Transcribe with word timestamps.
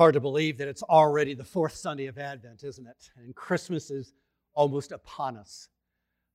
hard 0.00 0.14
to 0.14 0.20
believe 0.20 0.56
that 0.56 0.66
it's 0.66 0.82
already 0.84 1.34
the 1.34 1.44
fourth 1.44 1.74
Sunday 1.74 2.06
of 2.06 2.16
Advent, 2.16 2.64
isn't 2.64 2.86
it? 2.86 3.10
And 3.18 3.36
Christmas 3.36 3.90
is 3.90 4.14
almost 4.54 4.92
upon 4.92 5.36
us. 5.36 5.68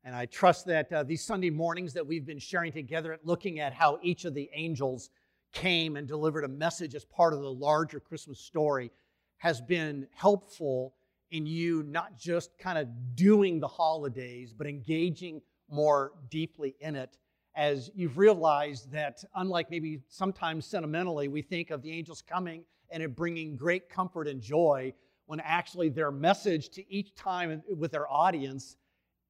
And 0.04 0.13
I 0.15 0.28
trust 0.28 0.68
that 0.68 0.94
uh, 0.94 1.02
these 1.02 1.23
Sunday 1.23 1.49
mornings 1.49 1.91
that 1.93 2.05
we've 2.05 2.28
been 2.28 2.38
sharing 2.38 2.71
together 2.71 3.17
looking 3.23 3.59
at 3.59 3.73
how 3.73 3.97
each 4.04 4.23
of 4.25 4.36
the 4.36 4.51
angels 4.54 5.09
came 5.51 5.96
and 5.96 6.07
delivered 6.07 6.43
a 6.43 6.47
message 6.47 6.93
as 6.93 7.05
part 7.05 7.33
of 7.33 7.41
the 7.41 7.51
larger 7.51 7.99
Christmas 7.99 8.39
story 8.39 8.92
has 9.38 9.62
been 9.62 10.06
helpful 10.13 10.94
in 11.32 11.47
you 11.47 11.82
not 11.88 12.20
just 12.20 12.56
kind 12.60 12.78
of 12.78 12.88
doing 13.16 13.60
the 13.60 13.68
holidays, 13.68 14.54
but 14.54 14.68
engaging 14.68 15.42
more 15.72 16.12
deeply 16.30 16.76
in 16.82 16.95
it 16.95 17.18
as 17.55 17.90
you've 17.95 18.20
realized 18.20 18.91
that, 18.91 19.23
unlike 19.34 19.72
maybe 19.72 20.02
sometimes 20.08 20.68
sentimentally, 20.68 21.27
we 21.27 21.41
think 21.41 21.72
of 21.72 21.82
the 21.82 21.91
angels 21.91 22.22
coming 22.22 22.63
and 22.90 23.02
it 23.04 23.16
bringing 23.16 23.55
great 23.55 23.90
comfort 23.90 24.27
and 24.27 24.41
joy 24.41 24.94
when 25.26 25.40
actually 25.40 25.90
their 25.90 26.12
message 26.12 26.70
to 26.70 26.94
each 26.94 27.16
time 27.16 27.62
with 27.78 27.92
their 27.92 28.12
audience 28.12 28.78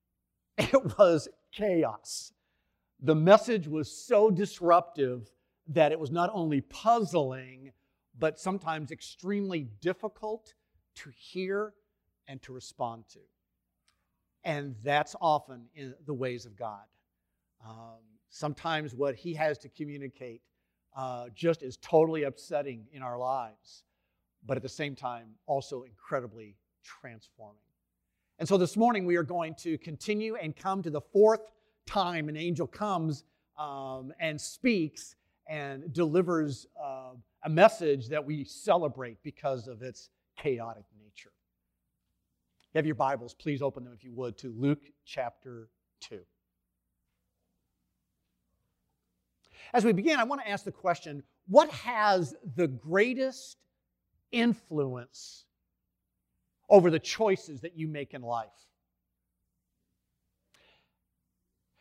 it 0.57 0.97
was 0.97 1.27
chaos. 1.51 2.31
The 3.01 3.15
message 3.15 3.67
was 3.67 3.91
so 3.91 4.31
disruptive 4.31 5.29
that 5.67 5.91
it 5.91 5.99
was 5.99 6.11
not 6.11 6.29
only 6.33 6.61
puzzling 6.61 7.71
but 8.17 8.39
sometimes 8.39 8.91
extremely 8.91 9.67
difficult 9.81 10.53
to 10.95 11.09
hear 11.09 11.73
and 12.27 12.41
to 12.43 12.53
respond 12.53 13.03
to. 13.09 13.19
And 14.43 14.75
that's 14.83 15.15
often 15.19 15.65
in 15.75 15.93
the 16.05 16.13
ways 16.13 16.45
of 16.45 16.55
god. 16.55 16.85
Um, 17.67 17.99
sometimes 18.29 18.93
what 18.93 19.15
he 19.15 19.33
has 19.33 19.57
to 19.59 19.69
communicate 19.69 20.41
uh, 20.95 21.25
just 21.35 21.61
is 21.61 21.77
totally 21.77 22.23
upsetting 22.23 22.85
in 22.91 23.01
our 23.01 23.17
lives, 23.17 23.83
but 24.45 24.57
at 24.57 24.63
the 24.63 24.69
same 24.69 24.95
time, 24.95 25.27
also 25.45 25.83
incredibly 25.83 26.55
transforming. 26.83 27.57
And 28.39 28.47
so 28.47 28.57
this 28.57 28.75
morning, 28.75 29.05
we 29.05 29.15
are 29.15 29.23
going 29.23 29.55
to 29.55 29.77
continue 29.77 30.35
and 30.35 30.55
come 30.55 30.81
to 30.83 30.89
the 30.89 31.01
fourth 31.01 31.51
time 31.85 32.29
an 32.29 32.37
angel 32.37 32.67
comes 32.67 33.23
um, 33.57 34.11
and 34.19 34.39
speaks 34.39 35.15
and 35.47 35.93
delivers 35.93 36.67
uh, 36.81 37.11
a 37.43 37.49
message 37.49 38.09
that 38.09 38.25
we 38.25 38.43
celebrate 38.43 39.21
because 39.23 39.67
of 39.67 39.81
its 39.81 40.09
chaotic 40.37 40.83
nature. 40.97 41.31
Have 42.73 42.85
your 42.85 42.95
Bibles, 42.95 43.33
please 43.33 43.61
open 43.61 43.83
them 43.83 43.93
if 43.93 44.03
you 44.03 44.11
would 44.13 44.37
to 44.39 44.53
Luke 44.57 44.83
chapter 45.05 45.69
2. 46.01 46.19
As 49.73 49.85
we 49.85 49.93
begin, 49.93 50.19
I 50.19 50.23
want 50.23 50.41
to 50.41 50.49
ask 50.49 50.63
the 50.63 50.71
question 50.71 51.23
what 51.47 51.69
has 51.69 52.33
the 52.55 52.67
greatest 52.67 53.57
influence 54.31 55.45
over 56.69 56.89
the 56.89 56.99
choices 56.99 57.61
that 57.61 57.77
you 57.77 57.87
make 57.87 58.13
in 58.13 58.21
life? 58.21 58.49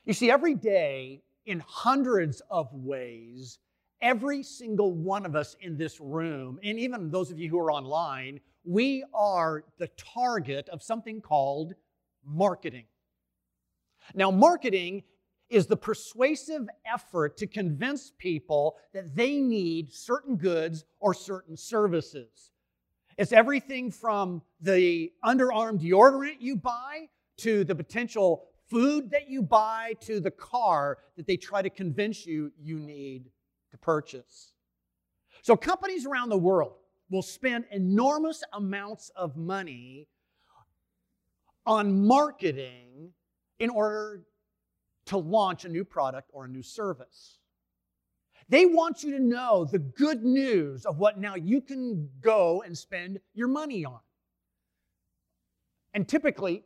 You 0.05 0.12
see, 0.12 0.31
every 0.31 0.55
day, 0.55 1.23
in 1.47 1.61
hundreds 1.67 2.43
of 2.51 2.69
ways, 2.73 3.59
every 4.03 4.43
single 4.43 4.93
one 4.93 5.25
of 5.25 5.35
us 5.35 5.57
in 5.61 5.79
this 5.79 6.01
room, 6.01 6.59
and 6.62 6.79
even 6.79 7.11
those 7.11 7.31
of 7.31 7.39
you 7.39 7.49
who 7.49 7.59
are 7.59 7.73
online, 7.73 8.41
we 8.65 9.05
are 9.15 9.65
the 9.79 9.89
target 9.97 10.69
of 10.69 10.83
something 10.83 11.21
called 11.21 11.75
marketing. 12.25 12.85
Now, 14.15 14.31
marketing 14.31 15.05
is 15.50 15.67
the 15.67 15.77
persuasive 15.77 16.69
effort 16.92 17.37
to 17.37 17.47
convince 17.47 18.12
people 18.19 18.77
that 18.92 19.14
they 19.14 19.37
need 19.37 19.92
certain 19.92 20.37
goods 20.37 20.84
or 21.00 21.14
certain 21.14 21.56
services. 21.56 22.53
It's 23.17 23.33
everything 23.33 23.91
from 23.91 24.42
the 24.61 25.12
underarm 25.25 25.78
deodorant 25.78 26.37
you 26.41 26.56
buy 26.56 27.09
to 27.39 27.65
the 27.65 27.75
potential 27.75 28.47
food 28.69 29.11
that 29.11 29.28
you 29.28 29.42
buy 29.42 29.94
to 30.00 30.21
the 30.21 30.31
car 30.31 30.99
that 31.16 31.27
they 31.27 31.37
try 31.37 31.62
to 31.62 31.71
convince 31.71 32.26
you 32.26 32.50
you 32.59 32.78
need 32.78 33.31
to 33.71 33.78
purchase. 33.78 34.53
So, 35.43 35.56
companies 35.56 36.06
around 36.06 36.31
the 36.31 36.38
world 36.38 36.75
will 37.11 37.22
spend 37.22 37.66
enormous 37.71 38.43
amounts 38.53 39.11
of 39.15 39.37
money 39.37 40.09
on 41.66 42.06
marketing 42.06 43.11
in 43.59 43.71
order 43.71 44.22
to 45.06 45.19
launch 45.19 45.65
a 45.65 45.69
new 45.69 45.84
product 45.84 46.31
or 46.32 46.44
a 46.44 46.48
new 46.48 46.62
service. 46.62 47.38
They 48.48 48.66
want 48.66 49.03
you 49.03 49.12
to 49.12 49.20
know 49.20 49.65
the 49.65 49.78
good 49.78 50.22
news 50.22 50.84
of 50.84 50.98
what 50.98 51.19
now 51.19 51.34
you 51.34 51.60
can 51.60 52.10
go 52.20 52.62
and 52.62 52.76
spend 52.76 53.20
your 53.32 53.48
money 53.48 53.84
on. 53.84 54.00
And 55.94 56.06
typically, 56.06 56.64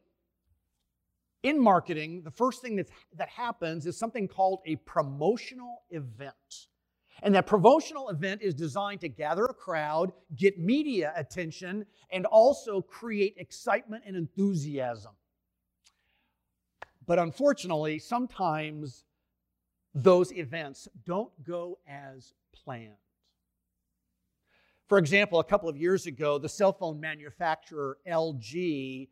in 1.43 1.61
marketing, 1.63 2.23
the 2.25 2.31
first 2.31 2.63
thing 2.63 2.77
that's, 2.77 2.91
that 3.17 3.29
happens 3.29 3.87
is 3.87 3.97
something 3.97 4.27
called 4.27 4.61
a 4.67 4.77
promotional 4.77 5.83
event. 5.91 6.35
And 7.23 7.35
that 7.35 7.47
promotional 7.47 8.09
event 8.11 8.43
is 8.43 8.55
designed 8.55 9.01
to 9.01 9.09
gather 9.09 9.45
a 9.45 9.55
crowd, 9.55 10.13
get 10.37 10.59
media 10.59 11.13
attention, 11.17 11.85
and 12.11 12.27
also 12.27 12.81
create 12.81 13.35
excitement 13.39 14.05
and 14.07 14.17
enthusiasm. 14.17 15.13
But 17.09 17.19
unfortunately, 17.19 17.99
sometimes 17.99 19.05
those 19.95 20.31
events 20.31 20.89
don't 21.07 21.33
go 21.43 21.79
as 21.89 22.35
planned. 22.53 22.93
For 24.89 24.99
example, 24.99 25.41
a 25.41 25.45
couple 25.45 25.71
of 25.71 25.77
years 25.79 26.07
ago, 26.07 26.37
the 26.37 26.51
cell 26.51 26.73
phone 26.73 27.01
manufacturer 27.01 27.97
LG 28.07 29.09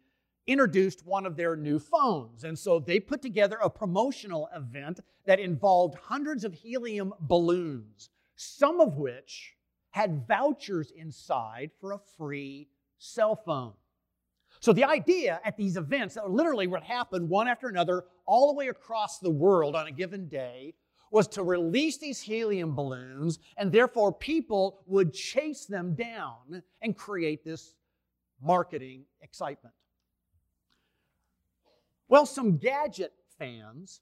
introduced 0.47 1.07
one 1.07 1.25
of 1.25 1.37
their 1.37 1.57
new 1.57 1.79
phones. 1.79 2.45
And 2.45 2.59
so 2.59 2.79
they 2.79 3.01
put 3.01 3.23
together 3.23 3.57
a 3.63 3.71
promotional 3.71 4.51
event 4.55 5.01
that 5.25 5.41
involved 5.41 5.95
hundreds 5.95 6.45
of 6.45 6.53
helium 6.53 7.15
balloons, 7.19 8.11
some 8.37 8.79
of 8.79 8.99
which 8.99 9.55
had 9.91 10.29
vouchers 10.29 10.91
inside 10.95 11.71
for 11.81 11.93
a 11.93 12.01
free 12.19 12.69
cell 12.99 13.37
phone. 13.37 13.73
So 14.61 14.73
the 14.73 14.85
idea 14.85 15.41
at 15.45 15.57
these 15.57 15.77
events 15.77 16.15
that 16.15 16.31
literally 16.31 16.67
would 16.67 16.83
happen 16.83 17.29
one 17.29 17.49
after 17.49 17.69
another 17.69 18.05
all 18.27 18.49
the 18.49 18.55
way 18.55 18.69
across 18.69 19.19
the 19.19 19.31
world 19.31 19.77
on 19.77 19.87
a 19.87 19.93
given 19.93 20.29
day 20.29 20.75
was 21.11 21.29
to 21.29 21.43
release 21.43 21.99
these 21.99 22.21
helium 22.21 22.75
balloons 22.75 23.39
and 23.57 23.71
therefore 23.71 24.13
people 24.13 24.81
would 24.87 25.13
chase 25.13 25.67
them 25.67 25.95
down 25.95 26.63
and 26.83 26.97
create 26.97 27.45
this 27.45 27.75
marketing 28.43 29.05
excitement. 29.23 29.75
Well, 32.09 32.27
some 32.27 32.59
gadget 32.59 33.13
fans, 33.39 34.01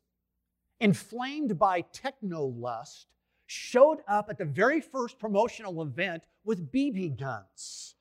inflamed 0.81 1.59
by 1.59 1.83
techno 1.83 2.45
lust, 2.45 3.07
showed 3.47 3.99
up 4.09 4.29
at 4.31 4.39
the 4.39 4.45
very 4.45 4.81
first 4.81 5.19
promotional 5.19 5.83
event 5.83 6.25
with 6.45 6.73
BB 6.73 7.19
guns 7.19 7.95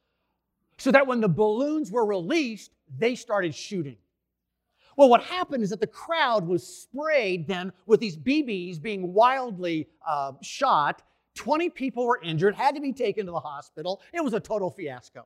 so 0.78 0.92
that 0.92 1.06
when 1.06 1.22
the 1.22 1.30
balloons 1.30 1.92
were 1.92 2.06
released, 2.06 2.72
they 2.98 3.16
started 3.16 3.54
shooting. 3.54 3.98
Well, 4.96 5.10
what 5.10 5.24
happened 5.24 5.64
is 5.64 5.72
that 5.72 5.80
the 5.80 5.88
crowd 5.88 6.48
was 6.48 6.66
sprayed 6.66 7.48
then 7.48 7.72
with 7.86 8.00
these 8.00 8.16
BBs 8.16 8.82
being 8.82 9.14
wildly 9.14 9.88
uh, 10.08 10.34
shot. 10.42 11.02
20 11.36 11.70
people 11.72 12.06
were 12.06 12.20
injured, 12.22 12.54
had 12.54 12.76
to 12.76 12.82
be 12.82 12.94
taken 12.94 13.26
to 13.26 13.32
the 13.32 13.40
hospital. 13.40 14.02
It 14.14 14.24
was 14.24 14.34
a 14.34 14.40
total 14.40 14.70
fiasco. 14.70 15.26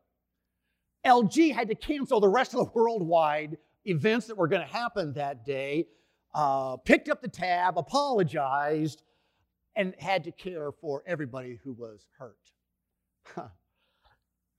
LG 1.06 1.54
had 1.54 1.68
to 1.68 1.76
cancel 1.76 2.20
the 2.20 2.30
rest 2.30 2.54
of 2.54 2.66
the 2.66 2.72
worldwide 2.80 3.58
events 3.86 4.28
that 4.28 4.38
were 4.38 4.48
going 4.48 4.66
to 4.66 4.74
happen 4.74 5.14
that 5.14 5.46
day, 5.46 5.88
uh, 6.34 6.78
picked 6.78 7.10
up 7.10 7.22
the 7.22 7.28
tab, 7.28 7.78
apologized, 7.78 9.04
and 9.76 9.94
had 10.00 10.24
to 10.24 10.32
care 10.32 10.72
for 10.72 11.04
everybody 11.06 11.60
who 11.64 11.74
was 11.74 12.08
hurt. 12.18 13.52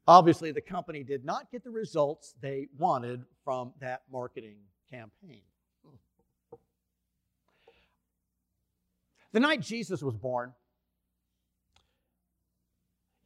Obviously, 0.09 0.53
the 0.53 0.63
company 0.63 1.05
did 1.05 1.23
not 1.23 1.51
get 1.53 1.63
the 1.63 1.71
results 1.71 2.35
they 2.41 2.67
wanted 2.79 3.23
from 3.45 3.75
that 3.79 4.01
marketing 4.11 4.57
campaign. 4.91 5.43
The 9.33 9.41
night 9.41 9.61
Jesus 9.61 10.03
was 10.03 10.17
born, 10.17 10.55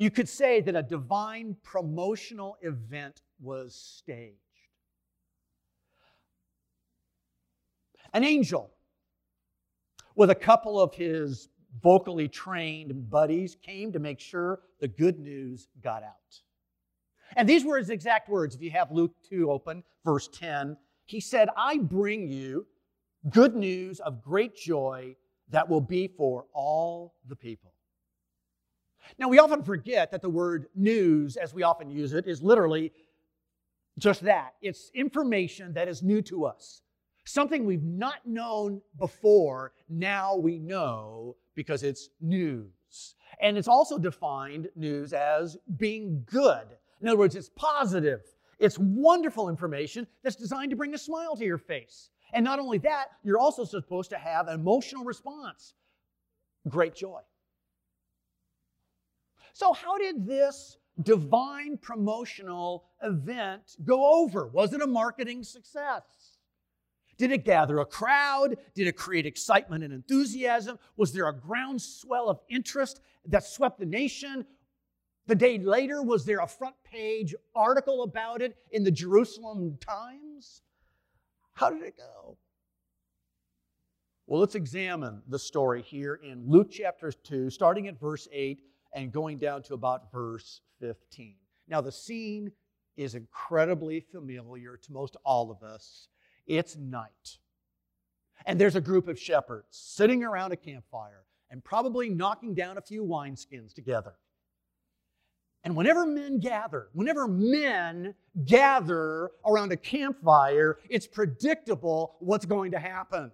you 0.00 0.10
could 0.10 0.28
say 0.28 0.60
that 0.60 0.74
a 0.74 0.82
divine 0.82 1.56
promotional 1.62 2.56
event 2.62 3.22
was 3.40 3.76
staged. 3.76 4.40
An 8.12 8.24
angel 8.24 8.72
with 10.16 10.30
a 10.30 10.34
couple 10.34 10.80
of 10.80 10.92
his 10.94 11.48
vocally 11.80 12.26
trained 12.26 13.08
buddies 13.08 13.54
came 13.62 13.92
to 13.92 14.00
make 14.00 14.18
sure 14.18 14.62
the 14.80 14.88
good 14.88 15.20
news 15.20 15.68
got 15.80 16.02
out. 16.02 16.42
And 17.36 17.48
these 17.48 17.64
were 17.64 17.78
his 17.78 17.90
exact 17.90 18.28
words. 18.28 18.54
If 18.54 18.62
you 18.62 18.70
have 18.70 18.90
Luke 18.90 19.14
2 19.28 19.50
open, 19.50 19.82
verse 20.04 20.28
10, 20.28 20.76
he 21.06 21.20
said, 21.20 21.48
I 21.56 21.78
bring 21.78 22.28
you 22.28 22.66
good 23.30 23.54
news 23.54 24.00
of 24.00 24.22
great 24.22 24.56
joy 24.56 25.16
that 25.50 25.68
will 25.68 25.80
be 25.80 26.08
for 26.08 26.46
all 26.52 27.14
the 27.28 27.36
people. 27.36 27.72
Now, 29.18 29.28
we 29.28 29.38
often 29.38 29.62
forget 29.62 30.10
that 30.10 30.22
the 30.22 30.30
word 30.30 30.66
news, 30.74 31.36
as 31.36 31.52
we 31.52 31.62
often 31.62 31.90
use 31.90 32.12
it, 32.12 32.26
is 32.26 32.42
literally 32.42 32.92
just 33.98 34.22
that 34.22 34.54
it's 34.62 34.90
information 34.94 35.74
that 35.74 35.88
is 35.88 36.02
new 36.02 36.22
to 36.22 36.46
us. 36.46 36.82
Something 37.24 37.64
we've 37.64 37.82
not 37.82 38.26
known 38.26 38.80
before, 38.98 39.72
now 39.88 40.34
we 40.36 40.58
know 40.58 41.36
because 41.54 41.82
it's 41.82 42.08
news. 42.20 43.14
And 43.40 43.56
it's 43.56 43.68
also 43.68 43.98
defined 43.98 44.68
news 44.76 45.12
as 45.12 45.56
being 45.76 46.24
good. 46.26 46.66
In 47.02 47.08
other 47.08 47.18
words, 47.18 47.34
it's 47.34 47.50
positive. 47.50 48.22
It's 48.58 48.78
wonderful 48.78 49.48
information 49.48 50.06
that's 50.22 50.36
designed 50.36 50.70
to 50.70 50.76
bring 50.76 50.94
a 50.94 50.98
smile 50.98 51.36
to 51.36 51.44
your 51.44 51.58
face. 51.58 52.10
And 52.32 52.44
not 52.44 52.60
only 52.60 52.78
that, 52.78 53.08
you're 53.24 53.38
also 53.38 53.64
supposed 53.64 54.08
to 54.10 54.18
have 54.18 54.48
an 54.48 54.54
emotional 54.54 55.04
response 55.04 55.74
great 56.68 56.94
joy. 56.94 57.20
So, 59.52 59.72
how 59.72 59.98
did 59.98 60.26
this 60.26 60.78
divine 61.02 61.76
promotional 61.76 62.84
event 63.02 63.76
go 63.84 64.22
over? 64.22 64.46
Was 64.46 64.72
it 64.72 64.80
a 64.80 64.86
marketing 64.86 65.42
success? 65.42 66.38
Did 67.18 67.32
it 67.32 67.44
gather 67.44 67.80
a 67.80 67.84
crowd? 67.84 68.56
Did 68.74 68.86
it 68.86 68.96
create 68.96 69.26
excitement 69.26 69.84
and 69.84 69.92
enthusiasm? 69.92 70.78
Was 70.96 71.12
there 71.12 71.28
a 71.28 71.38
groundswell 71.38 72.28
of 72.28 72.40
interest 72.48 73.00
that 73.26 73.44
swept 73.44 73.78
the 73.78 73.86
nation? 73.86 74.46
The 75.26 75.34
day 75.34 75.58
later, 75.58 76.02
was 76.02 76.24
there 76.24 76.40
a 76.40 76.46
front 76.46 76.74
page 76.84 77.34
article 77.54 78.02
about 78.02 78.42
it 78.42 78.56
in 78.72 78.82
the 78.82 78.90
Jerusalem 78.90 79.78
Times? 79.80 80.62
How 81.54 81.70
did 81.70 81.82
it 81.82 81.96
go? 81.96 82.36
Well, 84.26 84.40
let's 84.40 84.54
examine 84.54 85.22
the 85.28 85.38
story 85.38 85.82
here 85.82 86.14
in 86.14 86.48
Luke 86.48 86.70
chapter 86.70 87.12
2, 87.12 87.50
starting 87.50 87.86
at 87.86 88.00
verse 88.00 88.26
8 88.32 88.62
and 88.94 89.12
going 89.12 89.38
down 89.38 89.62
to 89.64 89.74
about 89.74 90.10
verse 90.10 90.60
15. 90.80 91.36
Now, 91.68 91.80
the 91.80 91.92
scene 91.92 92.50
is 92.96 93.14
incredibly 93.14 94.00
familiar 94.00 94.76
to 94.76 94.92
most 94.92 95.16
all 95.24 95.50
of 95.50 95.62
us. 95.62 96.08
It's 96.46 96.76
night. 96.76 97.38
And 98.44 98.60
there's 98.60 98.76
a 98.76 98.80
group 98.80 99.06
of 99.06 99.18
shepherds 99.18 99.68
sitting 99.70 100.24
around 100.24 100.52
a 100.52 100.56
campfire 100.56 101.24
and 101.50 101.62
probably 101.62 102.08
knocking 102.08 102.54
down 102.54 102.76
a 102.76 102.82
few 102.82 103.04
wineskins 103.04 103.72
together. 103.72 104.14
And 105.64 105.76
whenever 105.76 106.04
men 106.04 106.40
gather, 106.40 106.88
whenever 106.92 107.28
men 107.28 108.14
gather 108.44 109.30
around 109.46 109.70
a 109.70 109.76
campfire, 109.76 110.78
it's 110.88 111.06
predictable 111.06 112.16
what's 112.18 112.46
going 112.46 112.72
to 112.72 112.78
happen. 112.78 113.30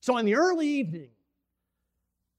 So 0.00 0.18
in 0.18 0.26
the 0.26 0.34
early 0.34 0.66
evening, 0.66 1.10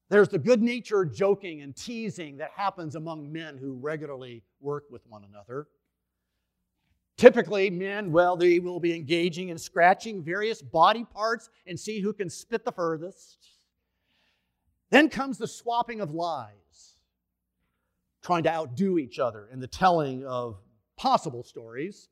there's 0.09 0.29
the 0.29 0.37
good 0.37 0.61
natured 0.61 1.13
joking 1.13 1.61
and 1.61 1.75
teasing 1.75 2.37
that 2.37 2.51
happens 2.55 2.95
among 2.95 3.31
men 3.31 3.57
who 3.57 3.73
regularly 3.73 4.43
work 4.59 4.83
with 4.91 5.01
one 5.07 5.23
another. 5.23 5.67
Typically, 7.17 7.69
men, 7.69 8.11
well, 8.11 8.35
they 8.35 8.59
will 8.59 8.79
be 8.79 8.95
engaging 8.95 9.49
in 9.49 9.57
scratching 9.57 10.23
various 10.23 10.61
body 10.61 11.05
parts 11.05 11.49
and 11.65 11.79
see 11.79 11.99
who 11.99 12.13
can 12.13 12.29
spit 12.29 12.65
the 12.65 12.71
furthest. 12.71 13.47
Then 14.89 15.07
comes 15.07 15.37
the 15.37 15.47
swapping 15.47 16.01
of 16.01 16.13
lies, 16.13 16.90
trying 18.21 18.43
to 18.43 18.51
outdo 18.51 18.97
each 18.97 19.19
other 19.19 19.47
in 19.51 19.59
the 19.59 19.67
telling 19.67 20.25
of 20.25 20.61
possible 20.97 21.43
stories 21.43 22.09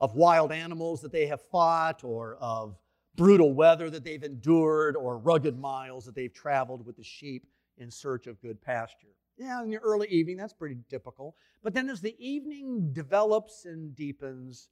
of 0.00 0.14
wild 0.14 0.52
animals 0.52 1.00
that 1.02 1.12
they 1.12 1.26
have 1.26 1.42
fought 1.50 2.04
or 2.04 2.36
of 2.40 2.78
brutal 3.16 3.52
weather 3.52 3.90
that 3.90 4.04
they've 4.04 4.22
endured 4.22 4.96
or 4.96 5.18
rugged 5.18 5.58
miles 5.58 6.04
that 6.04 6.14
they've 6.14 6.32
traveled 6.32 6.86
with 6.86 6.96
the 6.96 7.04
sheep 7.04 7.46
in 7.76 7.90
search 7.90 8.26
of 8.26 8.40
good 8.40 8.60
pasture. 8.62 9.08
Yeah, 9.36 9.62
in 9.62 9.70
the 9.70 9.78
early 9.78 10.08
evening, 10.08 10.36
that's 10.36 10.52
pretty 10.52 10.76
typical. 10.88 11.34
But 11.62 11.74
then 11.74 11.88
as 11.88 12.00
the 12.00 12.14
evening 12.18 12.92
develops 12.92 13.64
and 13.64 13.94
deepens, 13.94 14.68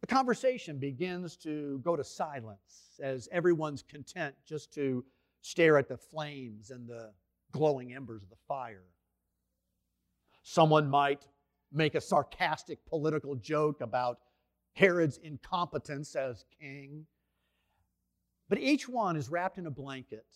the 0.00 0.06
conversation 0.06 0.78
begins 0.78 1.36
to 1.38 1.80
go 1.84 1.96
to 1.96 2.04
silence 2.04 2.98
as 3.00 3.28
everyone's 3.32 3.82
content 3.82 4.34
just 4.46 4.72
to 4.74 5.04
stare 5.42 5.76
at 5.76 5.88
the 5.88 5.96
flames 5.96 6.70
and 6.70 6.88
the 6.88 7.12
glowing 7.52 7.94
embers 7.94 8.22
of 8.22 8.30
the 8.30 8.36
fire. 8.48 8.84
Someone 10.44 10.88
might 10.88 11.26
make 11.72 11.94
a 11.94 12.00
sarcastic 12.00 12.84
political 12.86 13.34
joke 13.34 13.80
about 13.80 14.18
Herod's 14.74 15.16
incompetence 15.16 16.14
as 16.14 16.44
king. 16.60 17.06
But 18.48 18.58
each 18.58 18.86
one 18.86 19.16
is 19.16 19.30
wrapped 19.30 19.56
in 19.56 19.66
a 19.66 19.70
blanket, 19.70 20.26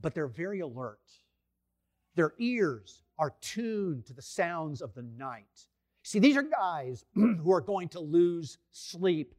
but 0.00 0.14
they're 0.14 0.28
very 0.28 0.60
alert. 0.60 1.00
Their 2.14 2.34
ears 2.38 3.02
are 3.18 3.34
tuned 3.40 4.04
to 4.06 4.12
the 4.12 4.22
sounds 4.22 4.82
of 4.82 4.94
the 4.94 5.02
night. 5.02 5.66
See, 6.02 6.18
these 6.18 6.36
are 6.36 6.42
guys 6.42 7.04
who 7.14 7.50
are 7.52 7.62
going 7.62 7.88
to 7.90 8.00
lose 8.00 8.58
sleep 8.70 9.34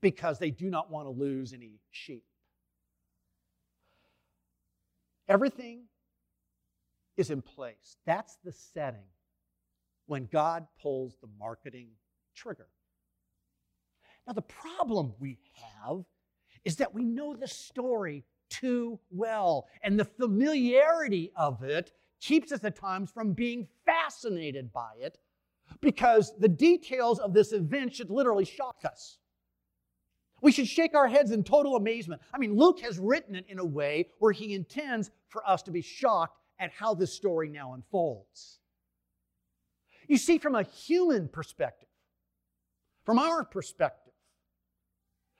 because 0.00 0.38
they 0.38 0.52
do 0.52 0.70
not 0.70 0.88
want 0.88 1.06
to 1.06 1.10
lose 1.10 1.52
any 1.52 1.80
sheep. 1.90 2.24
Everything 5.28 5.82
is 7.18 7.30
in 7.30 7.42
place. 7.42 7.98
That's 8.06 8.38
the 8.44 8.52
setting 8.52 9.04
when 10.06 10.28
God 10.32 10.66
pulls 10.80 11.16
the 11.20 11.28
marketing 11.38 11.88
trigger. 12.34 12.68
Now, 14.26 14.32
the 14.32 14.42
problem 14.42 15.12
we 15.18 15.38
have 15.82 16.04
is 16.64 16.76
that 16.76 16.94
we 16.94 17.04
know 17.04 17.34
the 17.34 17.48
story 17.48 18.24
too 18.50 18.98
well, 19.10 19.66
and 19.82 19.98
the 19.98 20.04
familiarity 20.04 21.32
of 21.36 21.62
it 21.62 21.92
keeps 22.20 22.52
us 22.52 22.64
at 22.64 22.76
times 22.76 23.10
from 23.10 23.32
being 23.32 23.68
fascinated 23.84 24.72
by 24.72 24.92
it 25.00 25.18
because 25.80 26.32
the 26.38 26.48
details 26.48 27.18
of 27.18 27.34
this 27.34 27.52
event 27.52 27.94
should 27.94 28.10
literally 28.10 28.44
shock 28.44 28.78
us. 28.84 29.18
We 30.40 30.52
should 30.52 30.68
shake 30.68 30.94
our 30.94 31.08
heads 31.08 31.32
in 31.32 31.42
total 31.42 31.76
amazement. 31.76 32.22
I 32.32 32.38
mean, 32.38 32.54
Luke 32.54 32.80
has 32.80 32.98
written 32.98 33.34
it 33.34 33.46
in 33.48 33.58
a 33.58 33.64
way 33.64 34.08
where 34.18 34.32
he 34.32 34.54
intends 34.54 35.10
for 35.28 35.46
us 35.48 35.62
to 35.64 35.70
be 35.70 35.82
shocked 35.82 36.37
at 36.58 36.70
how 36.72 36.94
this 36.94 37.12
story 37.12 37.48
now 37.48 37.74
unfolds. 37.74 38.58
You 40.08 40.16
see, 40.16 40.38
from 40.38 40.54
a 40.54 40.62
human 40.62 41.28
perspective, 41.28 41.88
from 43.04 43.18
our 43.18 43.44
perspective, 43.44 44.12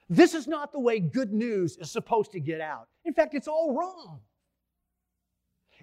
this 0.09 0.33
is 0.33 0.47
not 0.47 0.71
the 0.71 0.79
way 0.79 0.99
good 0.99 1.31
news 1.31 1.77
is 1.77 1.91
supposed 1.91 2.31
to 2.31 2.39
get 2.39 2.61
out. 2.61 2.87
In 3.05 3.13
fact, 3.13 3.35
it's 3.35 3.47
all 3.47 3.75
wrong. 3.75 4.21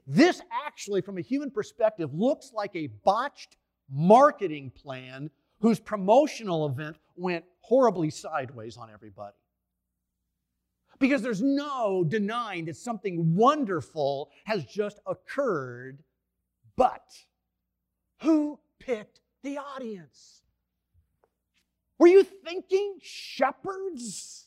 This 0.06 0.40
actually, 0.66 1.00
from 1.00 1.18
a 1.18 1.22
human 1.22 1.50
perspective, 1.50 2.12
looks 2.12 2.52
like 2.52 2.74
a 2.74 2.88
botched 3.04 3.56
marketing 3.90 4.70
plan 4.70 5.30
whose 5.60 5.80
promotional 5.80 6.66
event 6.66 6.96
went 7.16 7.44
horribly 7.60 8.10
sideways 8.10 8.76
on 8.76 8.90
everybody. 8.92 9.34
Because 10.98 11.22
there's 11.22 11.42
no 11.42 12.04
denying 12.04 12.64
that 12.66 12.76
something 12.76 13.34
wonderful 13.34 14.30
has 14.44 14.64
just 14.64 14.98
occurred, 15.06 16.02
but 16.76 17.04
who 18.22 18.58
picked 18.78 19.20
the 19.42 19.58
audience? 19.58 20.42
Were 21.98 22.08
you 22.08 22.22
thinking 22.22 22.98
shepherds? 23.02 24.46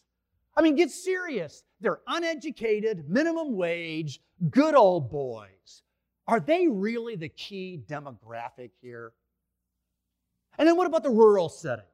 I 0.56 0.62
mean, 0.62 0.76
get 0.76 0.92
serious. 0.92 1.64
They're 1.82 2.02
uneducated, 2.08 3.10
minimum 3.10 3.56
wage, 3.56 4.20
good 4.50 4.76
old 4.76 5.12
boys. 5.12 5.84
Are 6.28 6.40
they 6.40 6.68
really 6.68 7.16
the 7.16 7.30
key 7.30 7.82
demographic 7.88 8.72
here? 8.82 9.14
And 10.58 10.68
then 10.68 10.76
what 10.76 10.88
about 10.88 11.04
the 11.04 11.10
rural 11.10 11.50
setting? 11.50 11.86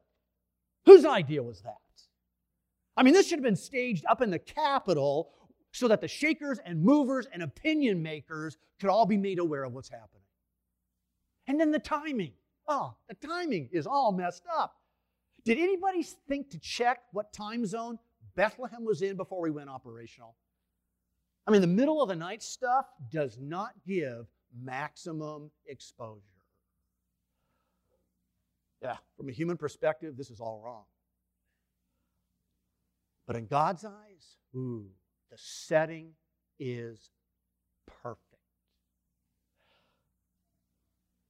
Whose 0.86 1.06
idea 1.06 1.42
was 1.42 1.62
that? 1.62 1.78
I 2.98 3.04
mean, 3.04 3.14
this 3.14 3.28
should 3.28 3.40
have 3.40 3.44
been 3.44 3.56
staged 3.56 4.06
up 4.10 4.22
in 4.22 4.30
the 4.30 4.40
Capitol 4.40 5.32
so 5.72 5.88
that 5.90 6.00
the 6.00 6.08
shakers 6.08 6.60
and 6.66 6.82
movers 6.82 7.28
and 7.34 7.44
opinion 7.44 8.02
makers 8.02 8.58
could 8.80 8.90
all 8.90 9.06
be 9.06 9.18
made 9.18 9.40
aware 9.40 9.64
of 9.64 9.74
what's 9.74 9.90
happening. 9.90 10.24
And 11.48 11.60
then 11.60 11.72
the 11.72 11.80
timing. 11.80 12.32
Oh, 12.68 12.96
the 13.10 13.16
timing 13.16 13.70
is 13.72 13.86
all 13.86 14.12
messed 14.12 14.44
up. 14.52 14.76
Did 15.44 15.60
anybody 15.60 16.04
think 16.28 16.50
to 16.52 16.60
check 16.60 17.00
what 17.12 17.34
time 17.34 17.66
zone 17.66 18.00
Bethlehem 18.36 18.84
was 18.84 19.02
in 19.02 19.18
before 19.18 19.42
we 19.42 19.52
went 19.52 19.70
operational? 19.70 20.36
I 21.46 21.52
mean, 21.52 21.62
the 21.62 21.68
middle 21.68 22.02
of 22.02 22.10
the 22.10 22.16
night 22.16 22.42
stuff 22.42 22.88
does 23.12 23.38
not 23.40 23.72
give 23.86 24.26
maximum 24.58 25.52
exposure. 25.68 26.22
Yeah, 28.82 28.98
from 29.18 29.30
a 29.30 29.32
human 29.32 29.58
perspective, 29.58 30.18
this 30.18 30.30
is 30.30 30.40
all 30.40 30.62
wrong. 30.64 30.86
But 33.28 33.36
in 33.36 33.48
God's 33.48 33.84
eyes, 33.84 34.38
ooh, 34.56 34.88
the 35.32 35.38
setting 35.38 36.12
is 36.60 37.10
perfect. 38.02 38.22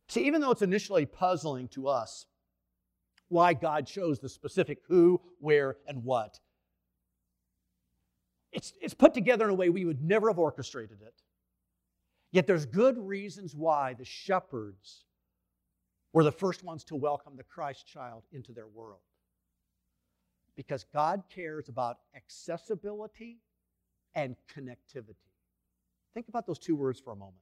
See, 0.10 0.26
even 0.28 0.42
though 0.42 0.52
it's 0.52 0.62
initially 0.62 1.06
puzzling 1.06 1.68
to 1.70 1.88
us, 1.88 2.26
why 3.28 3.54
God 3.54 3.88
chose 3.88 4.20
the 4.20 4.30
specific 4.30 4.80
who, 4.88 5.20
where, 5.40 5.78
and 5.88 6.04
what. 6.04 6.40
It's, 8.52 8.74
it's 8.82 8.94
put 8.94 9.14
together 9.14 9.46
in 9.46 9.52
a 9.52 9.56
way 9.56 9.70
we 9.70 9.86
would 9.86 10.02
never 10.02 10.30
have 10.30 10.40
orchestrated 10.40 11.02
it. 11.02 11.22
Yet 12.32 12.48
there's 12.48 12.66
good 12.66 12.98
reasons 12.98 13.56
why 13.56 13.94
the 13.94 14.06
shepherds 14.06 15.06
were 16.14 16.24
the 16.24 16.32
first 16.32 16.64
ones 16.64 16.84
to 16.86 16.96
welcome 16.96 17.36
the 17.36 17.44
Christ 17.44 17.88
child 17.88 18.24
into 18.32 18.54
their 18.54 18.68
world. 18.68 19.02
Because 20.56 20.86
God 20.94 21.24
cares 21.34 21.70
about 21.70 21.98
accessibility 22.16 23.40
and 24.14 24.36
connectivity. 24.56 25.16
Think 26.14 26.30
about 26.30 26.48
those 26.48 26.60
two 26.60 26.76
words 26.76 27.00
for 27.00 27.12
a 27.12 27.16
moment. 27.16 27.36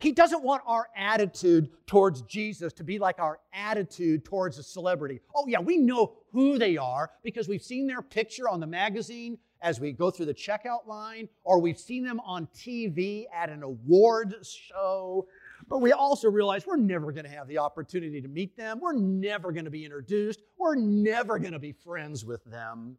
He 0.00 0.12
doesn't 0.12 0.44
want 0.44 0.62
our 0.64 0.88
attitude 0.96 1.70
towards 1.86 2.22
Jesus 2.22 2.72
to 2.74 2.84
be 2.84 2.98
like 2.98 3.18
our 3.18 3.40
attitude 3.52 4.24
towards 4.24 4.56
a 4.58 4.62
celebrity. 4.62 5.20
Oh, 5.34 5.46
yeah, 5.48 5.58
we 5.58 5.76
know 5.76 6.14
who 6.32 6.56
they 6.56 6.76
are 6.76 7.10
because 7.24 7.48
we've 7.48 7.62
seen 7.62 7.88
their 7.88 8.00
picture 8.00 8.48
on 8.48 8.60
the 8.60 8.66
magazine 8.66 9.38
as 9.60 9.80
we 9.80 9.90
go 9.90 10.08
through 10.10 10.26
the 10.26 10.34
checkout 10.34 10.86
line, 10.86 11.28
or 11.42 11.60
we've 11.60 11.80
seen 11.80 12.04
them 12.04 12.20
on 12.20 12.46
TV 12.56 13.24
at 13.34 13.50
an 13.50 13.64
award 13.64 14.36
show. 14.44 15.26
But 15.68 15.78
we 15.78 15.92
also 15.92 16.30
realize 16.30 16.66
we're 16.66 16.76
never 16.76 17.12
going 17.12 17.24
to 17.24 17.30
have 17.30 17.46
the 17.46 17.58
opportunity 17.58 18.22
to 18.22 18.28
meet 18.28 18.56
them. 18.56 18.80
We're 18.80 18.94
never 18.94 19.52
going 19.52 19.66
to 19.66 19.70
be 19.70 19.84
introduced. 19.84 20.40
We're 20.56 20.76
never 20.76 21.38
going 21.38 21.52
to 21.52 21.58
be 21.58 21.72
friends 21.72 22.24
with 22.24 22.42
them. 22.44 22.96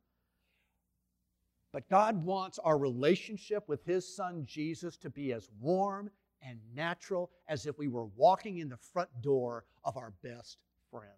But 1.74 1.90
God 1.90 2.24
wants 2.24 2.60
our 2.60 2.78
relationship 2.78 3.68
with 3.68 3.84
His 3.86 4.16
Son 4.16 4.44
Jesus 4.46 4.98
to 4.98 5.10
be 5.10 5.34
as 5.34 5.50
warm 5.60 6.12
and 6.42 6.60
natural 6.76 7.32
as 7.48 7.66
if 7.66 7.78
we 7.78 7.88
were 7.88 8.06
walking 8.16 8.60
in 8.60 8.70
the 8.70 8.78
front 8.78 9.10
door 9.22 9.66
of 9.84 9.98
our 9.98 10.14
best 10.24 10.58
friend. 10.92 11.12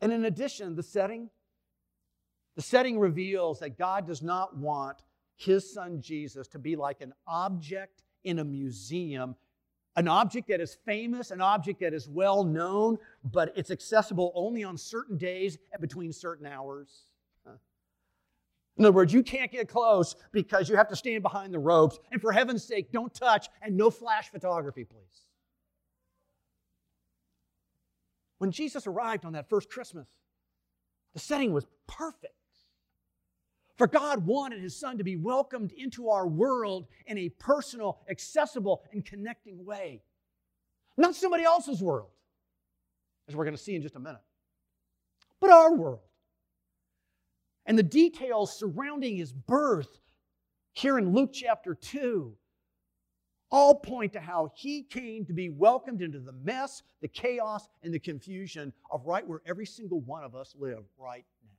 And 0.00 0.12
in 0.12 0.24
addition, 0.24 0.74
the 0.74 0.82
setting, 0.82 1.28
the 2.56 2.62
setting 2.62 2.98
reveals 2.98 3.60
that 3.60 3.78
God 3.78 4.06
does 4.06 4.22
not 4.22 4.56
want 4.56 5.02
his 5.36 5.72
son 5.72 6.00
Jesus 6.00 6.48
to 6.48 6.58
be 6.58 6.76
like 6.76 7.00
an 7.00 7.12
object 7.26 8.02
in 8.24 8.38
a 8.38 8.44
museum, 8.44 9.34
an 9.96 10.08
object 10.08 10.48
that 10.48 10.60
is 10.60 10.76
famous, 10.86 11.30
an 11.30 11.40
object 11.40 11.80
that 11.80 11.92
is 11.92 12.08
well 12.08 12.44
known, 12.44 12.98
but 13.24 13.52
it's 13.56 13.70
accessible 13.70 14.32
only 14.34 14.64
on 14.64 14.76
certain 14.76 15.16
days 15.16 15.58
and 15.72 15.80
between 15.80 16.12
certain 16.12 16.46
hours. 16.46 17.04
In 18.78 18.86
other 18.86 18.94
words, 18.94 19.12
you 19.12 19.22
can't 19.22 19.52
get 19.52 19.68
close 19.68 20.16
because 20.32 20.70
you 20.70 20.76
have 20.76 20.88
to 20.88 20.96
stand 20.96 21.22
behind 21.22 21.52
the 21.52 21.58
ropes. 21.58 21.98
And 22.12 22.18
for 22.18 22.32
heaven's 22.32 22.64
sake, 22.64 22.90
don't 22.92 23.12
touch 23.12 23.48
and 23.60 23.76
no 23.76 23.90
flash 23.90 24.30
photography, 24.30 24.84
please. 24.84 25.26
When 28.38 28.50
Jesus 28.50 28.86
arrived 28.86 29.26
on 29.26 29.34
that 29.34 29.50
first 29.50 29.68
Christmas, 29.68 30.08
the 31.12 31.20
setting 31.20 31.52
was 31.52 31.66
perfect. 31.86 32.32
For 33.80 33.86
God 33.86 34.26
wanted 34.26 34.60
His 34.60 34.76
Son 34.76 34.98
to 34.98 35.04
be 35.04 35.16
welcomed 35.16 35.72
into 35.72 36.10
our 36.10 36.26
world 36.26 36.86
in 37.06 37.16
a 37.16 37.30
personal, 37.30 38.00
accessible, 38.10 38.84
and 38.92 39.02
connecting 39.02 39.64
way. 39.64 40.02
Not 40.98 41.14
somebody 41.14 41.44
else's 41.44 41.82
world, 41.82 42.10
as 43.26 43.34
we're 43.34 43.46
going 43.46 43.56
to 43.56 43.62
see 43.62 43.74
in 43.74 43.80
just 43.80 43.96
a 43.96 43.98
minute, 43.98 44.20
but 45.40 45.48
our 45.48 45.74
world 45.74 46.00
and 47.64 47.78
the 47.78 47.82
details 47.82 48.54
surrounding 48.54 49.16
his 49.16 49.32
birth 49.32 49.98
here 50.74 50.98
in 50.98 51.14
Luke 51.14 51.30
chapter 51.32 51.74
2 51.74 52.36
all 53.50 53.74
point 53.76 54.12
to 54.12 54.20
how 54.20 54.52
he 54.54 54.82
came 54.82 55.24
to 55.24 55.32
be 55.32 55.48
welcomed 55.48 56.02
into 56.02 56.20
the 56.20 56.34
mess, 56.44 56.82
the 57.00 57.08
chaos, 57.08 57.66
and 57.82 57.94
the 57.94 57.98
confusion 57.98 58.74
of 58.90 59.06
right 59.06 59.26
where 59.26 59.40
every 59.46 59.64
single 59.64 60.02
one 60.02 60.22
of 60.22 60.34
us 60.34 60.54
live 60.58 60.84
right 60.98 61.24
now. 61.42 61.50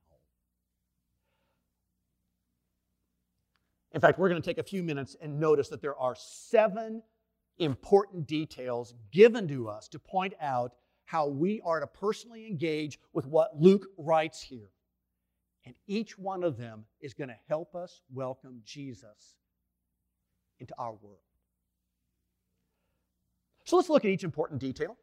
In 3.93 4.01
fact, 4.01 4.19
we're 4.19 4.29
going 4.29 4.41
to 4.41 4.45
take 4.45 4.57
a 4.57 4.63
few 4.63 4.83
minutes 4.83 5.15
and 5.21 5.39
notice 5.39 5.69
that 5.69 5.81
there 5.81 5.98
are 5.98 6.15
seven 6.15 7.03
important 7.57 8.25
details 8.27 8.93
given 9.12 9.48
to 9.48 9.67
us 9.67 9.88
to 9.89 10.00
point 10.00 10.33
out 10.41 10.74
how 11.05 11.27
we 11.27 11.62
are 11.65 11.79
to 11.79 11.88
personally 11.88 12.48
engage 12.48 12.98
with 13.13 13.27
what 13.27 13.60
Luke 13.60 13.86
writes 13.98 14.41
here. 14.41 14.69
And 15.65 15.75
each 15.88 16.17
one 16.17 16.43
of 16.43 16.57
them 16.57 16.86
is 17.01 17.13
going 17.13 17.27
to 17.27 17.36
help 17.48 17.75
us 17.75 18.01
welcome 18.12 18.62
Jesus 18.63 19.36
into 20.60 20.74
our 20.77 20.93
world. 20.93 21.19
So 23.65 23.75
let's 23.75 23.89
look 23.89 24.05
at 24.05 24.12
each 24.12 24.24
important 24.24 24.60
detail, 24.60 24.98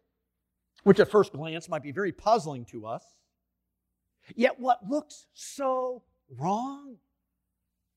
which 0.82 0.98
at 0.98 1.10
first 1.10 1.32
glance 1.32 1.68
might 1.68 1.82
be 1.82 1.92
very 1.92 2.12
puzzling 2.12 2.64
to 2.66 2.86
us. 2.86 3.04
Yet 4.34 4.58
what 4.58 4.80
looks 4.88 5.26
so 5.34 6.02
wrong 6.38 6.96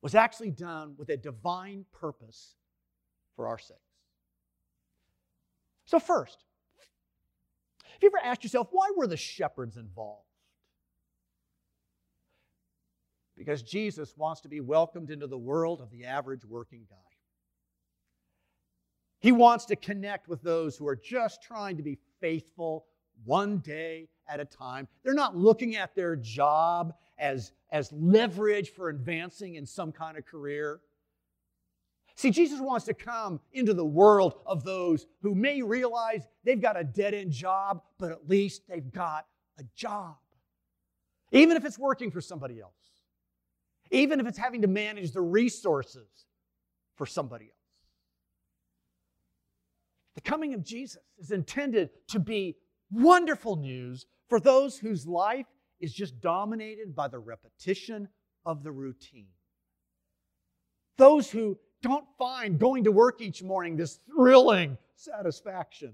was 0.01 0.15
actually 0.15 0.51
done 0.51 0.95
with 0.97 1.09
a 1.09 1.17
divine 1.17 1.85
purpose 1.91 2.55
for 3.35 3.47
our 3.47 3.59
sakes. 3.59 3.79
So, 5.85 5.99
first, 5.99 6.37
have 7.83 8.01
you 8.01 8.09
ever 8.09 8.25
asked 8.25 8.43
yourself, 8.43 8.69
why 8.71 8.91
were 8.95 9.07
the 9.07 9.17
shepherds 9.17 9.77
involved? 9.77 10.25
because 13.41 13.63
Jesus 13.63 14.13
wants 14.15 14.41
to 14.41 14.49
be 14.49 14.59
welcomed 14.59 15.09
into 15.09 15.25
the 15.25 15.35
world 15.35 15.81
of 15.81 15.89
the 15.89 16.05
average 16.05 16.45
working 16.45 16.85
guy. 16.87 16.95
He 19.19 19.31
wants 19.31 19.65
to 19.65 19.75
connect 19.75 20.27
with 20.27 20.43
those 20.43 20.77
who 20.77 20.87
are 20.87 20.95
just 20.95 21.41
trying 21.41 21.77
to 21.77 21.81
be 21.81 21.97
faithful 22.19 22.85
one 23.25 23.57
day 23.57 24.09
at 24.31 24.39
a 24.39 24.45
time. 24.45 24.87
They're 25.03 25.13
not 25.13 25.35
looking 25.35 25.75
at 25.75 25.95
their 25.95 26.15
job 26.15 26.93
as, 27.17 27.51
as 27.71 27.91
leverage 27.91 28.71
for 28.71 28.89
advancing 28.89 29.55
in 29.55 29.65
some 29.65 29.91
kind 29.91 30.17
of 30.17 30.25
career. 30.25 30.81
See, 32.15 32.31
Jesus 32.31 32.59
wants 32.59 32.85
to 32.85 32.93
come 32.93 33.39
into 33.53 33.73
the 33.73 33.85
world 33.85 34.35
of 34.45 34.63
those 34.63 35.07
who 35.21 35.33
may 35.33 35.61
realize 35.61 36.27
they've 36.43 36.61
got 36.61 36.79
a 36.79 36.83
dead 36.83 37.13
end 37.13 37.31
job, 37.31 37.81
but 37.97 38.11
at 38.11 38.27
least 38.27 38.63
they've 38.67 38.91
got 38.91 39.25
a 39.59 39.63
job. 39.75 40.17
Even 41.31 41.57
if 41.57 41.65
it's 41.65 41.79
working 41.79 42.11
for 42.11 42.21
somebody 42.21 42.59
else 42.59 42.73
even 43.91 44.19
if 44.19 44.25
it's 44.25 44.37
having 44.37 44.61
to 44.61 44.67
manage 44.67 45.11
the 45.11 45.21
resources 45.21 46.25
for 46.95 47.05
somebody 47.05 47.45
else. 47.45 47.55
The 50.15 50.21
coming 50.21 50.53
of 50.53 50.63
Jesus 50.63 51.01
is 51.19 51.31
intended 51.31 51.89
to 52.09 52.19
be 52.19 52.57
wonderful 52.89 53.57
news 53.57 54.05
for 54.31 54.39
those 54.39 54.77
whose 54.77 55.05
life 55.05 55.45
is 55.81 55.93
just 55.93 56.21
dominated 56.21 56.95
by 56.95 57.09
the 57.09 57.19
repetition 57.19 58.07
of 58.45 58.63
the 58.63 58.71
routine. 58.71 59.27
Those 60.95 61.29
who 61.29 61.59
don't 61.81 62.05
find 62.17 62.57
going 62.57 62.85
to 62.85 62.93
work 62.93 63.19
each 63.19 63.43
morning 63.43 63.75
this 63.75 63.99
thrilling 64.07 64.77
satisfaction, 64.95 65.91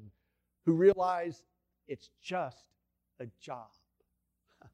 who 0.68 0.74
realize 0.74 1.42
it's 1.88 2.12
just 2.22 2.64
a 3.20 3.26
job. 3.42 3.72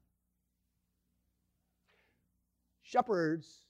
Shepherds 2.82 3.64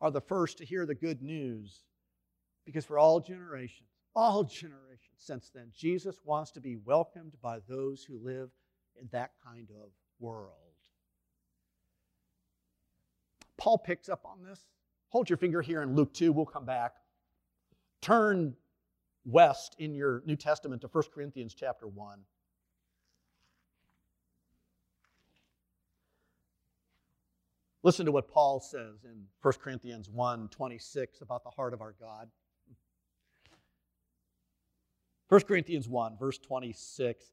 are 0.00 0.10
the 0.10 0.22
first 0.22 0.56
to 0.56 0.64
hear 0.64 0.86
the 0.86 0.94
good 0.94 1.20
news 1.20 1.82
because 2.64 2.86
for 2.86 2.98
all 2.98 3.20
generations, 3.20 3.90
all 4.14 4.42
generations 4.60 5.18
since 5.18 5.50
then, 5.54 5.70
Jesus 5.76 6.18
wants 6.24 6.50
to 6.52 6.62
be 6.62 6.76
welcomed 6.76 7.34
by 7.42 7.58
those 7.68 8.02
who 8.02 8.18
live 8.24 8.48
in 9.00 9.08
that 9.12 9.32
kind 9.44 9.68
of 9.70 9.90
world. 10.18 10.52
Paul 13.56 13.78
picks 13.78 14.08
up 14.08 14.24
on 14.24 14.42
this. 14.42 14.64
Hold 15.08 15.30
your 15.30 15.36
finger 15.36 15.62
here 15.62 15.82
in 15.82 15.94
Luke 15.94 16.12
2, 16.12 16.32
we'll 16.32 16.46
come 16.46 16.64
back. 16.64 16.94
Turn 18.02 18.54
west 19.24 19.76
in 19.78 19.94
your 19.94 20.22
New 20.26 20.36
Testament 20.36 20.82
to 20.82 20.88
1 20.88 21.04
Corinthians 21.14 21.54
chapter 21.54 21.86
1. 21.86 22.18
Listen 27.82 28.04
to 28.04 28.12
what 28.12 28.28
Paul 28.28 28.58
says 28.58 29.04
in 29.04 29.26
1 29.42 29.54
Corinthians 29.62 30.08
1 30.10 30.48
26 30.48 31.20
about 31.20 31.44
the 31.44 31.50
heart 31.50 31.72
of 31.72 31.80
our 31.80 31.94
God. 32.00 32.28
1 35.28 35.40
Corinthians 35.42 35.88
1, 35.88 36.16
verse 36.18 36.38
26, 36.38 37.32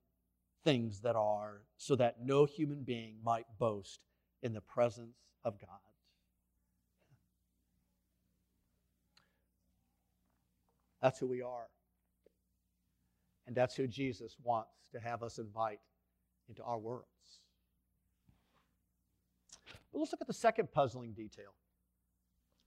things 0.63 0.99
that 1.01 1.15
are, 1.15 1.61
so 1.77 1.95
that 1.95 2.23
no 2.23 2.45
human 2.45 2.83
being 2.83 3.15
might 3.23 3.45
boast 3.57 3.99
in 4.43 4.53
the 4.53 4.61
presence 4.61 5.17
of 5.43 5.59
God. 5.59 5.79
That's 11.01 11.19
who 11.19 11.27
we 11.27 11.41
are. 11.41 11.67
And 13.47 13.55
that's 13.55 13.75
who 13.75 13.87
Jesus 13.87 14.35
wants 14.43 14.69
to 14.91 14.99
have 14.99 15.23
us 15.23 15.39
invite 15.39 15.79
into 16.47 16.63
our 16.63 16.77
worlds. 16.77 17.07
But 19.91 19.99
let's 19.99 20.11
look 20.11 20.21
at 20.21 20.27
the 20.27 20.33
second 20.33 20.71
puzzling 20.71 21.13
detail. 21.13 21.53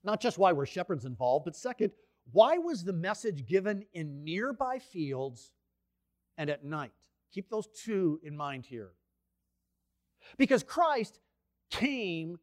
Not 0.03 0.21
just 0.21 0.37
why 0.37 0.53
were 0.53 0.67
shepherds 0.67 1.05
involved, 1.05 1.45
but 1.45 1.57
second, 1.57 1.93
why 2.33 2.59
was 2.59 2.85
the 2.85 2.93
message 2.93 3.47
given 3.47 3.85
in 3.93 4.25
nearby 4.25 4.79
fields 4.79 5.53
and 6.37 6.51
at 6.51 6.65
night? 6.65 6.93
Keep 7.35 7.51
those 7.51 7.67
two 7.67 8.21
in 8.23 8.37
mind 8.37 8.65
here. 8.65 8.93
Because 10.39 10.63
Christ 10.63 11.19
came 11.69 12.39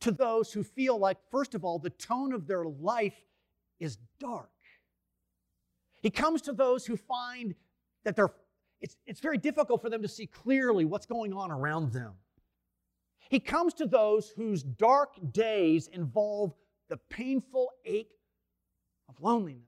to 0.00 0.12
those 0.12 0.52
who 0.52 0.62
feel 0.62 0.96
like, 0.98 1.18
first 1.32 1.56
of 1.56 1.64
all, 1.64 1.80
the 1.80 1.90
tone 1.90 2.32
of 2.32 2.46
their 2.46 2.64
life 2.64 3.16
is 3.80 3.98
dark. 4.20 4.50
He 6.00 6.10
comes 6.10 6.42
to 6.42 6.52
those 6.52 6.86
who 6.86 6.96
find 6.96 7.56
that 8.04 8.14
they're, 8.14 8.30
it's, 8.80 8.96
it's 9.04 9.18
very 9.18 9.38
difficult 9.38 9.82
for 9.82 9.90
them 9.90 10.02
to 10.02 10.08
see 10.08 10.26
clearly 10.26 10.84
what's 10.84 11.06
going 11.06 11.32
on 11.32 11.50
around 11.50 11.92
them. 11.92 12.12
He 13.28 13.40
comes 13.40 13.74
to 13.74 13.86
those 13.86 14.28
whose 14.28 14.62
dark 14.62 15.16
days 15.32 15.88
involve 15.88 16.54
the 16.88 16.98
painful 17.10 17.72
ache 17.84 18.12
of 19.08 19.20
loneliness. 19.20 19.64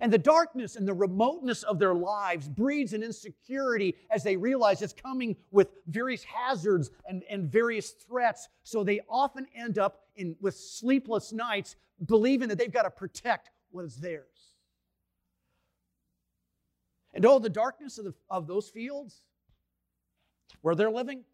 And 0.00 0.12
the 0.12 0.18
darkness 0.18 0.76
and 0.76 0.86
the 0.86 0.94
remoteness 0.94 1.62
of 1.62 1.78
their 1.78 1.94
lives 1.94 2.48
breeds 2.48 2.92
an 2.92 3.02
insecurity 3.02 3.96
as 4.10 4.22
they 4.22 4.36
realize 4.36 4.82
it's 4.82 4.92
coming 4.92 5.36
with 5.50 5.68
various 5.86 6.22
hazards 6.24 6.90
and, 7.08 7.22
and 7.28 7.50
various 7.50 7.90
threats. 7.90 8.48
So 8.62 8.84
they 8.84 9.00
often 9.08 9.46
end 9.54 9.78
up 9.78 10.02
in, 10.14 10.36
with 10.40 10.56
sleepless 10.56 11.32
nights, 11.32 11.76
believing 12.04 12.48
that 12.48 12.58
they've 12.58 12.72
got 12.72 12.82
to 12.82 12.90
protect 12.90 13.50
what 13.70 13.84
is 13.84 13.96
theirs. 13.96 14.54
And 17.14 17.24
oh, 17.24 17.38
the 17.38 17.48
darkness 17.48 17.98
of, 17.98 18.04
the, 18.04 18.14
of 18.30 18.46
those 18.46 18.68
fields 18.68 19.22
where 20.60 20.74
they're 20.74 20.90
living, 20.90 21.24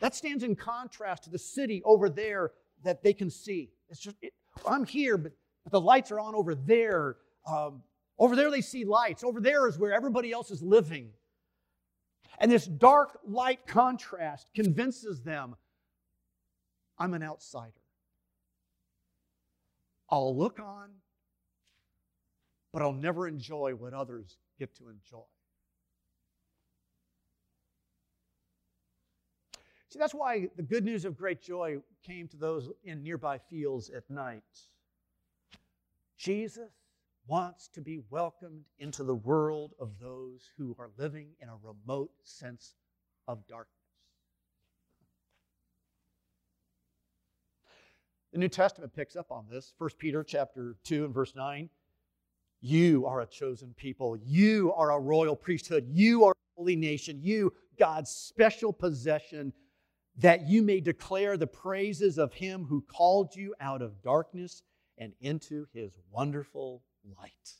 that 0.00 0.14
stands 0.14 0.42
in 0.42 0.56
contrast 0.56 1.24
to 1.24 1.30
the 1.30 1.38
city 1.38 1.82
over 1.84 2.08
there 2.08 2.52
that 2.82 3.02
they 3.02 3.12
can 3.12 3.30
see. 3.30 3.70
It's 3.88 4.00
just, 4.00 4.16
it, 4.22 4.32
I'm 4.66 4.84
here, 4.84 5.16
but 5.16 5.32
but 5.32 5.32
the 5.70 5.80
lights 5.80 6.10
are 6.10 6.20
on 6.20 6.34
over 6.34 6.54
there. 6.54 7.16
Um, 7.46 7.82
over 8.18 8.36
there, 8.36 8.50
they 8.50 8.60
see 8.60 8.84
lights. 8.84 9.24
Over 9.24 9.40
there 9.40 9.68
is 9.68 9.78
where 9.78 9.92
everybody 9.92 10.32
else 10.32 10.50
is 10.50 10.62
living. 10.62 11.10
And 12.38 12.50
this 12.50 12.66
dark 12.66 13.18
light 13.26 13.66
contrast 13.66 14.48
convinces 14.54 15.22
them 15.22 15.56
I'm 16.98 17.14
an 17.14 17.22
outsider. 17.22 17.72
I'll 20.10 20.36
look 20.36 20.60
on, 20.60 20.90
but 22.72 22.82
I'll 22.82 22.92
never 22.92 23.26
enjoy 23.26 23.74
what 23.74 23.94
others 23.94 24.36
get 24.58 24.74
to 24.76 24.88
enjoy. 24.88 25.24
See, 29.88 29.98
that's 29.98 30.14
why 30.14 30.48
the 30.56 30.62
good 30.62 30.84
news 30.84 31.04
of 31.04 31.16
great 31.16 31.42
joy 31.42 31.78
came 32.02 32.28
to 32.28 32.36
those 32.36 32.70
in 32.84 33.02
nearby 33.02 33.38
fields 33.38 33.90
at 33.90 34.08
night. 34.08 34.42
Jesus 36.22 36.70
wants 37.26 37.66
to 37.74 37.80
be 37.80 37.98
welcomed 38.08 38.64
into 38.78 39.02
the 39.02 39.14
world 39.14 39.72
of 39.80 39.98
those 40.00 40.48
who 40.56 40.76
are 40.78 40.90
living 40.96 41.30
in 41.40 41.48
a 41.48 41.56
remote 41.60 42.12
sense 42.22 42.76
of 43.26 43.44
darkness. 43.48 43.74
The 48.32 48.38
New 48.38 48.48
Testament 48.48 48.94
picks 48.94 49.16
up 49.16 49.32
on 49.32 49.46
this. 49.50 49.74
1 49.78 49.90
Peter 49.98 50.22
chapter 50.22 50.76
2 50.84 51.06
and 51.06 51.12
verse 51.12 51.34
9. 51.34 51.68
You 52.60 53.04
are 53.04 53.22
a 53.22 53.26
chosen 53.26 53.74
people. 53.76 54.16
You 54.16 54.72
are 54.74 54.92
a 54.92 55.00
royal 55.00 55.34
priesthood. 55.34 55.88
You 55.88 56.24
are 56.24 56.30
a 56.30 56.56
holy 56.56 56.76
nation. 56.76 57.18
You, 57.20 57.52
God's 57.80 58.10
special 58.10 58.72
possession, 58.72 59.52
that 60.18 60.46
you 60.46 60.62
may 60.62 60.80
declare 60.80 61.36
the 61.36 61.48
praises 61.48 62.16
of 62.16 62.32
him 62.32 62.64
who 62.64 62.80
called 62.82 63.34
you 63.34 63.56
out 63.60 63.82
of 63.82 64.00
darkness 64.02 64.62
and 64.98 65.12
into 65.20 65.66
his 65.72 65.92
wonderful 66.10 66.82
light. 67.18 67.52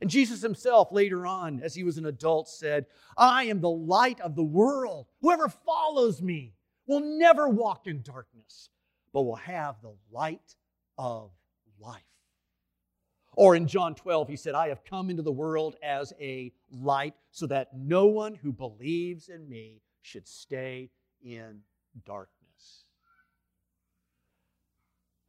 And 0.00 0.08
Jesus 0.08 0.40
himself, 0.40 0.90
later 0.92 1.26
on, 1.26 1.60
as 1.62 1.74
he 1.74 1.84
was 1.84 1.98
an 1.98 2.06
adult, 2.06 2.48
said, 2.48 2.86
I 3.16 3.44
am 3.44 3.60
the 3.60 3.70
light 3.70 4.20
of 4.20 4.34
the 4.34 4.42
world. 4.42 5.06
Whoever 5.20 5.48
follows 5.48 6.22
me 6.22 6.54
will 6.86 7.00
never 7.00 7.48
walk 7.48 7.86
in 7.86 8.02
darkness, 8.02 8.70
but 9.12 9.22
will 9.22 9.36
have 9.36 9.76
the 9.82 9.94
light 10.10 10.56
of 10.96 11.30
life. 11.78 12.02
Or 13.34 13.54
in 13.54 13.66
John 13.66 13.94
12, 13.94 14.28
he 14.28 14.36
said, 14.36 14.54
I 14.54 14.68
have 14.68 14.84
come 14.84 15.10
into 15.10 15.22
the 15.22 15.30
world 15.30 15.76
as 15.82 16.12
a 16.18 16.52
light 16.70 17.14
so 17.30 17.46
that 17.46 17.76
no 17.76 18.06
one 18.06 18.34
who 18.34 18.52
believes 18.52 19.28
in 19.28 19.48
me 19.48 19.82
should 20.02 20.26
stay 20.26 20.90
in 21.22 21.60
darkness. 22.04 22.39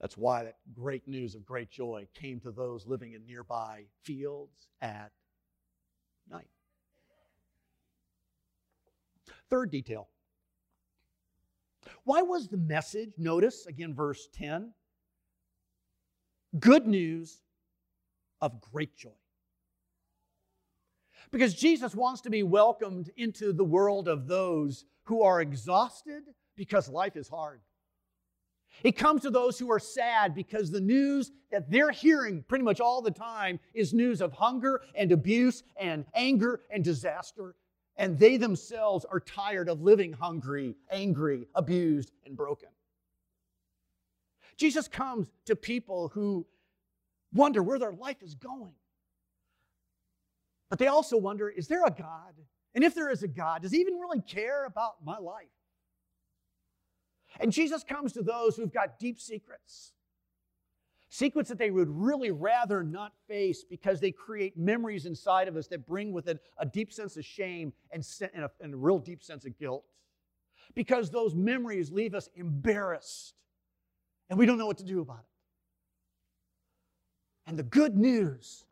That's 0.01 0.17
why 0.17 0.43
that 0.45 0.55
great 0.73 1.07
news 1.07 1.35
of 1.35 1.45
great 1.45 1.69
joy 1.69 2.07
came 2.15 2.39
to 2.39 2.51
those 2.51 2.87
living 2.87 3.13
in 3.13 3.23
nearby 3.27 3.83
fields 4.01 4.67
at 4.81 5.11
night. 6.27 6.49
Third 9.47 9.69
detail. 9.69 10.07
Why 12.03 12.23
was 12.23 12.47
the 12.47 12.57
message, 12.57 13.11
notice 13.19 13.67
again, 13.67 13.93
verse 13.93 14.27
10, 14.33 14.73
good 16.59 16.87
news 16.87 17.43
of 18.41 18.59
great 18.59 18.95
joy? 18.95 19.09
Because 21.29 21.53
Jesus 21.53 21.93
wants 21.93 22.21
to 22.21 22.31
be 22.31 22.41
welcomed 22.41 23.11
into 23.17 23.53
the 23.53 23.63
world 23.63 24.07
of 24.07 24.27
those 24.27 24.83
who 25.03 25.21
are 25.21 25.41
exhausted 25.41 26.23
because 26.55 26.89
life 26.89 27.15
is 27.15 27.29
hard. 27.29 27.61
It 28.83 28.93
comes 28.93 29.21
to 29.21 29.29
those 29.29 29.59
who 29.59 29.71
are 29.71 29.79
sad 29.79 30.33
because 30.33 30.71
the 30.71 30.81
news 30.81 31.31
that 31.51 31.69
they're 31.69 31.91
hearing 31.91 32.43
pretty 32.47 32.63
much 32.63 32.79
all 32.79 33.01
the 33.01 33.11
time 33.11 33.59
is 33.73 33.93
news 33.93 34.21
of 34.21 34.33
hunger 34.33 34.81
and 34.95 35.11
abuse 35.11 35.63
and 35.77 36.05
anger 36.15 36.61
and 36.69 36.83
disaster. 36.83 37.55
And 37.97 38.17
they 38.17 38.37
themselves 38.37 39.05
are 39.05 39.19
tired 39.19 39.69
of 39.69 39.81
living 39.81 40.13
hungry, 40.13 40.75
angry, 40.89 41.47
abused, 41.53 42.11
and 42.25 42.35
broken. 42.35 42.69
Jesus 44.57 44.87
comes 44.87 45.27
to 45.45 45.55
people 45.55 46.09
who 46.09 46.45
wonder 47.33 47.61
where 47.61 47.79
their 47.79 47.93
life 47.93 48.21
is 48.21 48.35
going. 48.35 48.73
But 50.69 50.79
they 50.79 50.87
also 50.87 51.17
wonder 51.17 51.49
is 51.49 51.67
there 51.67 51.83
a 51.83 51.91
God? 51.91 52.33
And 52.73 52.83
if 52.83 52.95
there 52.95 53.09
is 53.09 53.23
a 53.23 53.27
God, 53.27 53.61
does 53.61 53.71
he 53.71 53.79
even 53.79 53.95
really 53.95 54.21
care 54.21 54.65
about 54.65 55.03
my 55.03 55.17
life? 55.17 55.47
And 57.39 57.51
Jesus 57.51 57.83
comes 57.83 58.13
to 58.13 58.21
those 58.21 58.55
who've 58.55 58.73
got 58.73 58.99
deep 58.99 59.19
secrets. 59.19 59.93
Secrets 61.09 61.49
that 61.49 61.57
they 61.57 61.71
would 61.71 61.89
really 61.89 62.31
rather 62.31 62.83
not 62.83 63.11
face 63.27 63.63
because 63.63 63.99
they 63.99 64.11
create 64.11 64.57
memories 64.57 65.05
inside 65.05 65.47
of 65.47 65.57
us 65.57 65.67
that 65.67 65.85
bring 65.85 66.13
with 66.13 66.27
it 66.27 66.39
a 66.57 66.65
deep 66.65 66.93
sense 66.93 67.17
of 67.17 67.25
shame 67.25 67.73
and, 67.91 68.07
and, 68.33 68.45
a, 68.45 68.51
and 68.61 68.73
a 68.73 68.77
real 68.77 68.99
deep 68.99 69.21
sense 69.21 69.45
of 69.45 69.57
guilt. 69.57 69.83
Because 70.73 71.09
those 71.09 71.35
memories 71.35 71.91
leave 71.91 72.13
us 72.13 72.29
embarrassed 72.35 73.33
and 74.29 74.39
we 74.39 74.45
don't 74.45 74.57
know 74.57 74.65
what 74.65 74.77
to 74.77 74.85
do 74.85 75.01
about 75.01 75.19
it. 75.19 75.25
And 77.45 77.59
the 77.59 77.63
good 77.63 77.97
news 77.97 78.65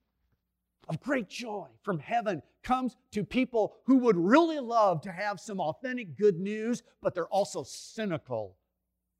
of 0.90 1.00
great 1.00 1.30
joy 1.30 1.68
from 1.84 2.00
heaven 2.00 2.42
comes 2.64 2.98
to 3.12 3.24
people 3.24 3.76
who 3.86 3.98
would 4.00 4.18
really 4.18 4.60
love 4.60 5.02
to 5.02 5.12
have 5.12 5.40
some 5.40 5.60
authentic 5.60 6.18
good 6.18 6.40
news, 6.40 6.82
but 7.02 7.14
they're 7.14 7.28
also 7.28 7.64
cynical 7.64 8.58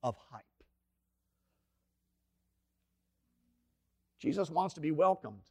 of 0.02 0.16
hype. 0.32 0.44
Jesus 4.20 4.50
wants 4.50 4.74
to 4.74 4.82
be 4.82 4.92
welcomed 4.92 5.44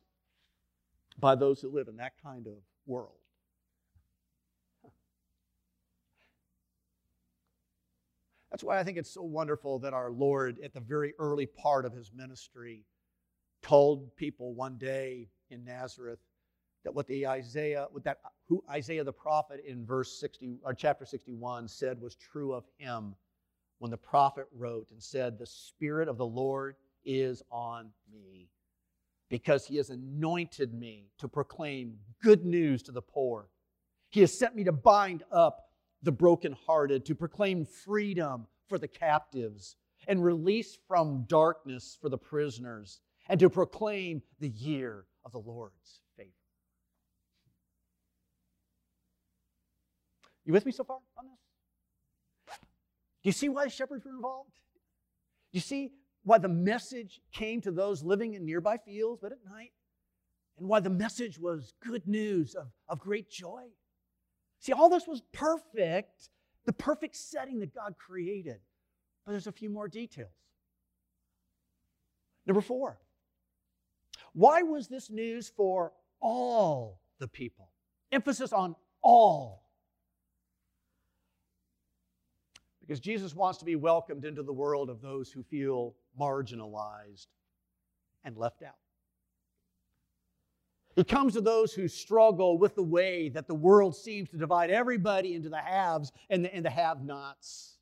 by 1.19 1.35
those 1.35 1.61
who 1.61 1.71
live 1.71 1.89
in 1.89 1.97
that 1.97 2.13
kind 2.23 2.47
of 2.47 2.55
world. 2.87 3.13
That's 8.51 8.65
why 8.65 8.79
I 8.79 8.83
think 8.83 8.99
it's 8.99 9.13
so 9.13 9.23
wonderful 9.23 9.79
that 9.81 9.95
our 9.95 10.11
Lord, 10.11 10.59
at 10.65 10.75
the 10.75 10.81
very 10.81 11.15
early 11.19 11.47
part 11.47 11.85
of 11.85 11.93
his 11.93 12.11
ministry, 12.13 12.85
told 13.63 14.17
people 14.17 14.55
one 14.55 14.79
day 14.79 15.29
in 15.51 15.65
Nazareth 15.65 16.19
that 16.85 16.95
what 16.95 17.07
the 17.07 17.27
Isaiah, 17.27 17.87
what 17.91 18.05
that 18.05 18.19
who 18.49 18.63
Isaiah 18.71 19.05
the 19.05 19.13
prophet 19.13 19.63
in 19.67 19.85
verse 19.85 20.19
60 20.21 20.59
or 20.65 20.73
chapter 20.75 21.05
61 21.05 21.69
said 21.69 22.01
was 22.01 22.15
true 22.15 22.53
of 22.53 22.65
him 22.79 23.15
when 23.79 23.91
the 23.91 23.97
prophet 23.97 24.47
wrote 24.57 24.87
and 24.91 25.03
said, 25.03 25.39
The 25.39 25.47
Spirit 25.47 26.09
of 26.09 26.17
the 26.17 26.27
Lord 26.27 26.77
is 27.05 27.43
on 27.51 27.91
me, 28.13 28.49
because 29.29 29.67
he 29.67 29.77
has 29.77 29.91
anointed 29.91 30.75
me 30.75 31.11
to 31.19 31.29
proclaim 31.29 31.99
good 32.23 32.45
news 32.45 32.83
to 32.85 32.93
the 32.93 33.03
poor. 33.03 33.49
He 34.11 34.21
has 34.21 34.37
sent 34.37 34.57
me 34.57 34.65
to 34.65 34.73
bind 34.73 35.23
up 35.31 35.67
the 36.03 36.13
brokenhearted, 36.13 37.05
to 37.05 37.15
proclaim 37.15 37.65
freedom 37.65 38.47
for 38.69 38.79
the 38.79 38.89
captives, 38.89 39.77
and 40.07 40.25
release 40.25 40.79
from 40.87 41.25
darkness 41.29 41.99
for 42.01 42.09
the 42.09 42.19
prisoners, 42.19 43.01
and 43.29 43.39
to 43.41 43.51
proclaim 43.51 44.23
the 44.41 44.49
year 44.49 45.05
of 45.25 45.33
the 45.33 45.39
Lord's 45.39 46.01
favor. 46.17 46.31
You 50.45 50.53
with 50.53 50.65
me 50.65 50.73
so 50.73 50.85
far 50.85 50.99
on 51.19 51.27
this? 51.27 52.57
Do 53.23 53.29
you 53.29 53.33
see 53.33 53.49
why 53.49 53.65
the 53.65 53.71
shepherds 53.71 54.05
were 54.05 54.13
involved? 54.13 54.51
Do 55.53 55.57
you 55.57 55.61
see 55.61 55.93
why 56.25 56.39
the 56.39 56.49
message 56.49 57.21
came 57.33 57.61
to 57.63 57.71
those 57.71 58.03
living 58.03 58.35
in 58.35 58.45
nearby 58.45 58.79
fields, 58.79 59.21
but 59.21 59.33
at 59.33 59.39
night? 59.51 59.73
And 60.59 60.69
why 60.69 60.81
the 60.81 60.91
message 60.91 61.39
was 61.39 61.75
good 61.85 62.07
news 62.07 62.55
of, 62.55 62.69
of 62.89 62.99
great 62.99 63.31
joy? 63.31 63.65
See, 64.61 64.73
all 64.73 64.89
this 64.89 65.07
was 65.07 65.23
perfect, 65.33 66.31
the 66.65 66.73
perfect 66.73 67.17
setting 67.17 67.61
that 67.61 67.75
God 67.75 67.95
created. 67.99 68.61
But 69.25 69.33
there's 69.33 69.47
a 69.47 69.53
few 69.53 69.71
more 69.71 69.89
details. 69.89 70.33
Number 72.47 72.63
four, 72.63 72.99
why 74.33 74.63
was 74.63 74.89
this 74.89 75.11
news 75.11 75.53
for 75.57 75.93
all 76.21 77.01
the 77.19 77.29
people? 77.29 77.71
Emphasis 78.13 78.53
on 78.53 78.75
all. 79.03 79.65
Because 82.81 83.01
Jesus 83.01 83.35
wants 83.35 83.59
to 83.59 83.65
be 83.65 83.77
welcomed 83.77 84.25
into 84.25 84.43
the 84.43 84.53
world 84.53 84.89
of 84.89 85.03
those 85.03 85.31
who 85.31 85.43
feel 85.43 85.95
marginalized 86.19 87.27
and 88.25 88.37
left 88.37 88.63
out. 88.63 88.77
He 90.97 91.05
comes 91.05 91.35
to 91.35 91.41
those 91.41 91.73
who 91.73 91.87
struggle 91.87 92.59
with 92.59 92.75
the 92.75 92.83
way 92.83 93.29
that 93.29 93.47
the 93.47 93.55
world 93.55 93.95
seems 93.95 94.31
to 94.31 94.37
divide 94.37 94.71
everybody 94.71 95.35
into 95.35 95.49
the 95.49 95.59
haves 95.59 96.11
and 96.29 96.45
the, 96.45 96.53
and 96.53 96.65
the 96.65 96.71
have 96.71 97.05
nots. 97.05 97.79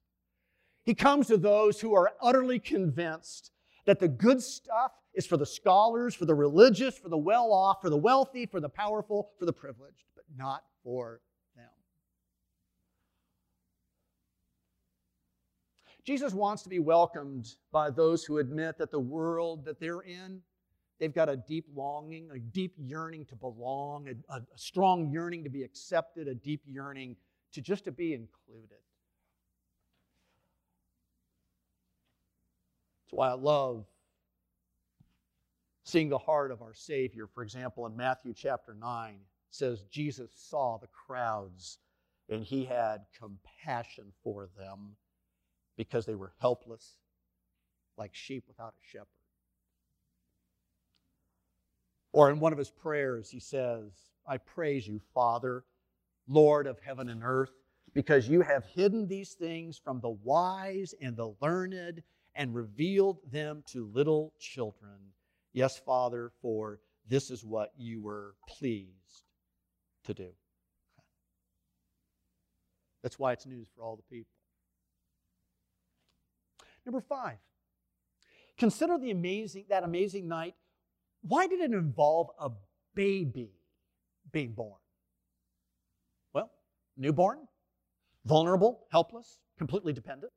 He 0.84 0.94
comes 0.94 1.28
to 1.28 1.38
those 1.38 1.80
who 1.80 1.94
are 1.94 2.12
utterly 2.20 2.58
convinced 2.58 3.52
that 3.86 4.00
the 4.00 4.08
good 4.08 4.42
stuff 4.42 4.92
is 5.16 5.26
for 5.26 5.38
the 5.38 5.46
scholars, 5.46 6.14
for 6.14 6.26
the 6.26 6.34
religious, 6.34 6.96
for 6.98 7.08
the 7.08 7.16
well 7.16 7.50
off, 7.50 7.80
for 7.80 7.88
the 7.88 7.96
wealthy, 7.96 8.44
for 8.44 8.60
the 8.60 8.68
powerful, 8.68 9.30
for 9.38 9.46
the 9.46 9.52
privileged, 9.52 10.04
but 10.14 10.24
not 10.36 10.62
for 10.84 11.22
them. 11.56 11.64
Jesus 16.04 16.34
wants 16.34 16.62
to 16.64 16.68
be 16.68 16.78
welcomed 16.78 17.54
by 17.72 17.90
those 17.90 18.24
who 18.24 18.38
admit 18.38 18.76
that 18.76 18.90
the 18.90 19.00
world 19.00 19.64
that 19.64 19.80
they're 19.80 20.02
in, 20.02 20.42
they've 21.00 21.14
got 21.14 21.30
a 21.30 21.36
deep 21.36 21.64
longing, 21.74 22.28
a 22.34 22.38
deep 22.38 22.74
yearning 22.76 23.24
to 23.24 23.34
belong, 23.34 24.08
a, 24.08 24.34
a, 24.34 24.36
a 24.36 24.58
strong 24.58 25.10
yearning 25.10 25.42
to 25.44 25.50
be 25.50 25.62
accepted, 25.62 26.28
a 26.28 26.34
deep 26.34 26.60
yearning 26.66 27.16
to 27.52 27.62
just 27.62 27.84
to 27.84 27.90
be 27.90 28.12
included. 28.12 28.76
That's 33.06 33.14
why 33.14 33.30
I 33.30 33.34
love 33.34 33.86
seeing 35.86 36.08
the 36.08 36.18
heart 36.18 36.50
of 36.50 36.62
our 36.62 36.74
Savior. 36.74 37.28
For 37.32 37.44
example, 37.44 37.86
in 37.86 37.96
Matthew 37.96 38.34
chapter 38.34 38.74
9, 38.74 39.18
says 39.50 39.84
Jesus 39.88 40.32
saw 40.34 40.78
the 40.78 40.88
crowds 40.88 41.78
and 42.28 42.42
he 42.42 42.64
had 42.64 43.02
compassion 43.16 44.12
for 44.24 44.48
them 44.58 44.96
because 45.76 46.04
they 46.04 46.16
were 46.16 46.32
helpless, 46.40 46.96
like 47.96 48.12
sheep 48.14 48.44
without 48.48 48.74
a 48.74 48.84
shepherd. 48.90 49.06
Or 52.12 52.30
in 52.30 52.40
one 52.40 52.52
of 52.52 52.58
his 52.58 52.70
prayers, 52.70 53.30
he 53.30 53.38
says, 53.38 53.92
I 54.26 54.38
praise 54.38 54.88
you, 54.88 55.00
Father, 55.14 55.62
Lord 56.26 56.66
of 56.66 56.80
heaven 56.80 57.08
and 57.10 57.22
earth, 57.22 57.52
because 57.94 58.28
you 58.28 58.40
have 58.40 58.64
hidden 58.64 59.06
these 59.06 59.34
things 59.34 59.78
from 59.78 60.00
the 60.00 60.10
wise 60.24 60.94
and 61.00 61.16
the 61.16 61.32
learned 61.40 62.02
and 62.34 62.54
revealed 62.54 63.18
them 63.30 63.62
to 63.68 63.86
little 63.86 64.32
children. 64.40 65.12
Yes, 65.56 65.78
Father, 65.78 66.32
for 66.42 66.80
this 67.08 67.30
is 67.30 67.42
what 67.42 67.72
you 67.78 68.02
were 68.02 68.34
pleased 68.46 69.24
to 70.04 70.12
do. 70.12 70.28
That's 73.02 73.18
why 73.18 73.32
it's 73.32 73.46
news 73.46 73.66
for 73.74 73.82
all 73.82 73.96
the 73.96 74.02
people. 74.02 74.34
Number 76.84 77.00
five, 77.00 77.38
consider 78.58 78.98
the 78.98 79.10
amazing, 79.10 79.64
that 79.70 79.82
amazing 79.82 80.28
night. 80.28 80.54
Why 81.22 81.46
did 81.46 81.60
it 81.60 81.72
involve 81.72 82.28
a 82.38 82.50
baby 82.94 83.52
being 84.32 84.52
born? 84.52 84.78
Well, 86.34 86.50
newborn, 86.98 87.38
vulnerable, 88.26 88.84
helpless, 88.92 89.38
completely 89.56 89.94
dependent. 89.94 90.34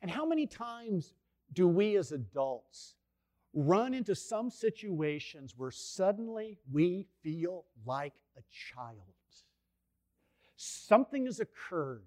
And 0.00 0.08
how 0.08 0.24
many 0.24 0.46
times 0.46 1.12
do 1.54 1.68
we 1.68 1.96
as 1.96 2.12
adults 2.12 2.94
run 3.54 3.94
into 3.94 4.14
some 4.14 4.50
situations 4.50 5.54
where 5.56 5.70
suddenly 5.70 6.58
we 6.72 7.06
feel 7.22 7.64
like 7.86 8.14
a 8.36 8.42
child? 8.50 8.98
Something 10.56 11.26
has 11.26 11.40
occurred 11.40 12.04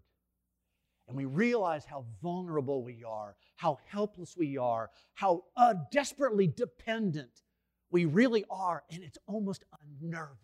and 1.08 1.16
we 1.16 1.26
realize 1.26 1.86
how 1.86 2.06
vulnerable 2.22 2.84
we 2.84 3.04
are, 3.04 3.36
how 3.56 3.80
helpless 3.88 4.36
we 4.38 4.58
are, 4.58 4.90
how 5.14 5.44
uh, 5.56 5.74
desperately 5.92 6.48
dependent 6.48 7.42
we 7.90 8.06
really 8.06 8.44
are, 8.50 8.84
and 8.92 9.04
it's 9.04 9.18
almost 9.28 9.64
unnerving. 10.02 10.36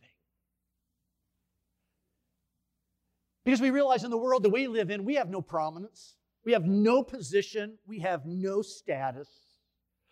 Because 3.44 3.60
we 3.60 3.72
realize 3.72 4.06
in 4.06 4.12
the 4.12 4.18
world 4.18 4.44
that 4.44 4.52
we 4.52 4.68
live 4.68 4.90
in, 4.90 5.04
we 5.04 5.16
have 5.16 5.30
no 5.30 5.42
prominence, 5.42 6.16
we 6.46 6.52
have 6.54 6.66
no 6.66 7.04
position, 7.04 7.78
we 7.86 8.00
have 8.00 8.26
no 8.26 8.62
status. 8.62 9.30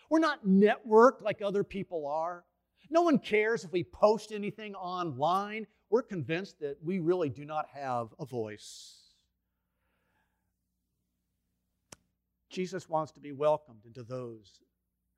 We're 0.10 0.20
not 0.20 0.46
networked 0.46 1.22
like 1.22 1.42
other 1.42 1.64
people 1.64 2.08
are. 2.08 2.44
No 2.90 3.02
one 3.02 3.20
cares 3.20 3.64
if 3.64 3.72
we 3.72 3.84
post 3.84 4.32
anything 4.32 4.76
online. 4.76 5.68
We're 5.90 6.04
convinced 6.04 6.60
that 6.60 6.78
we 6.84 7.00
really 7.00 7.30
do 7.30 7.46
not 7.46 7.68
have 7.74 8.10
a 8.20 8.26
voice. 8.26 8.98
Jesus 12.50 12.90
wants 12.90 13.14
to 13.14 13.22
be 13.22 13.32
welcomed 13.32 13.86
into 13.86 14.04
those 14.04 14.60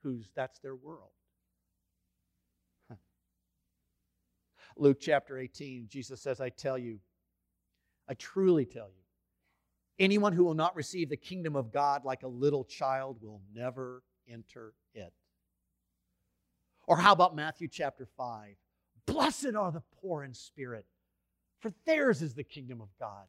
whose 0.04 0.30
that's 0.36 0.60
their 0.60 0.76
world. 0.76 1.10
Luke 4.78 4.97
chapter 4.99 5.38
18, 5.38 5.88
Jesus 5.88 6.21
says, 6.21 6.41
I 6.41 6.49
tell 6.49 6.78
you, 6.78 6.99
I 8.08 8.13
truly 8.15 8.65
tell 8.65 8.89
you, 8.89 9.02
anyone 9.99 10.34
who 10.34 10.43
will 10.43 10.53
not 10.53 10.75
receive 10.75 11.10
the 11.10 11.17
kingdom 11.17 11.56
of 11.56 11.71
God 11.71 12.06
like 12.06 12.23
a 12.23 12.27
little 12.27 12.63
child 12.63 13.17
will 13.21 13.41
never 13.53 14.03
enter 14.27 14.73
it. 14.93 15.13
Or 16.88 16.97
how 16.97 17.13
about 17.13 17.36
Matthew 17.36 17.67
chapter 17.67 18.06
5? 18.17 18.56
Blessed 19.06 19.56
are 19.58 19.71
the 19.71 19.84
poor 20.01 20.23
in 20.23 20.34
spirit, 20.34 20.86
for 21.60 21.71
theirs 21.86 22.21
is 22.21 22.34
the 22.34 22.43
kingdom 22.43 22.82
of 22.82 22.89
God. 22.99 23.25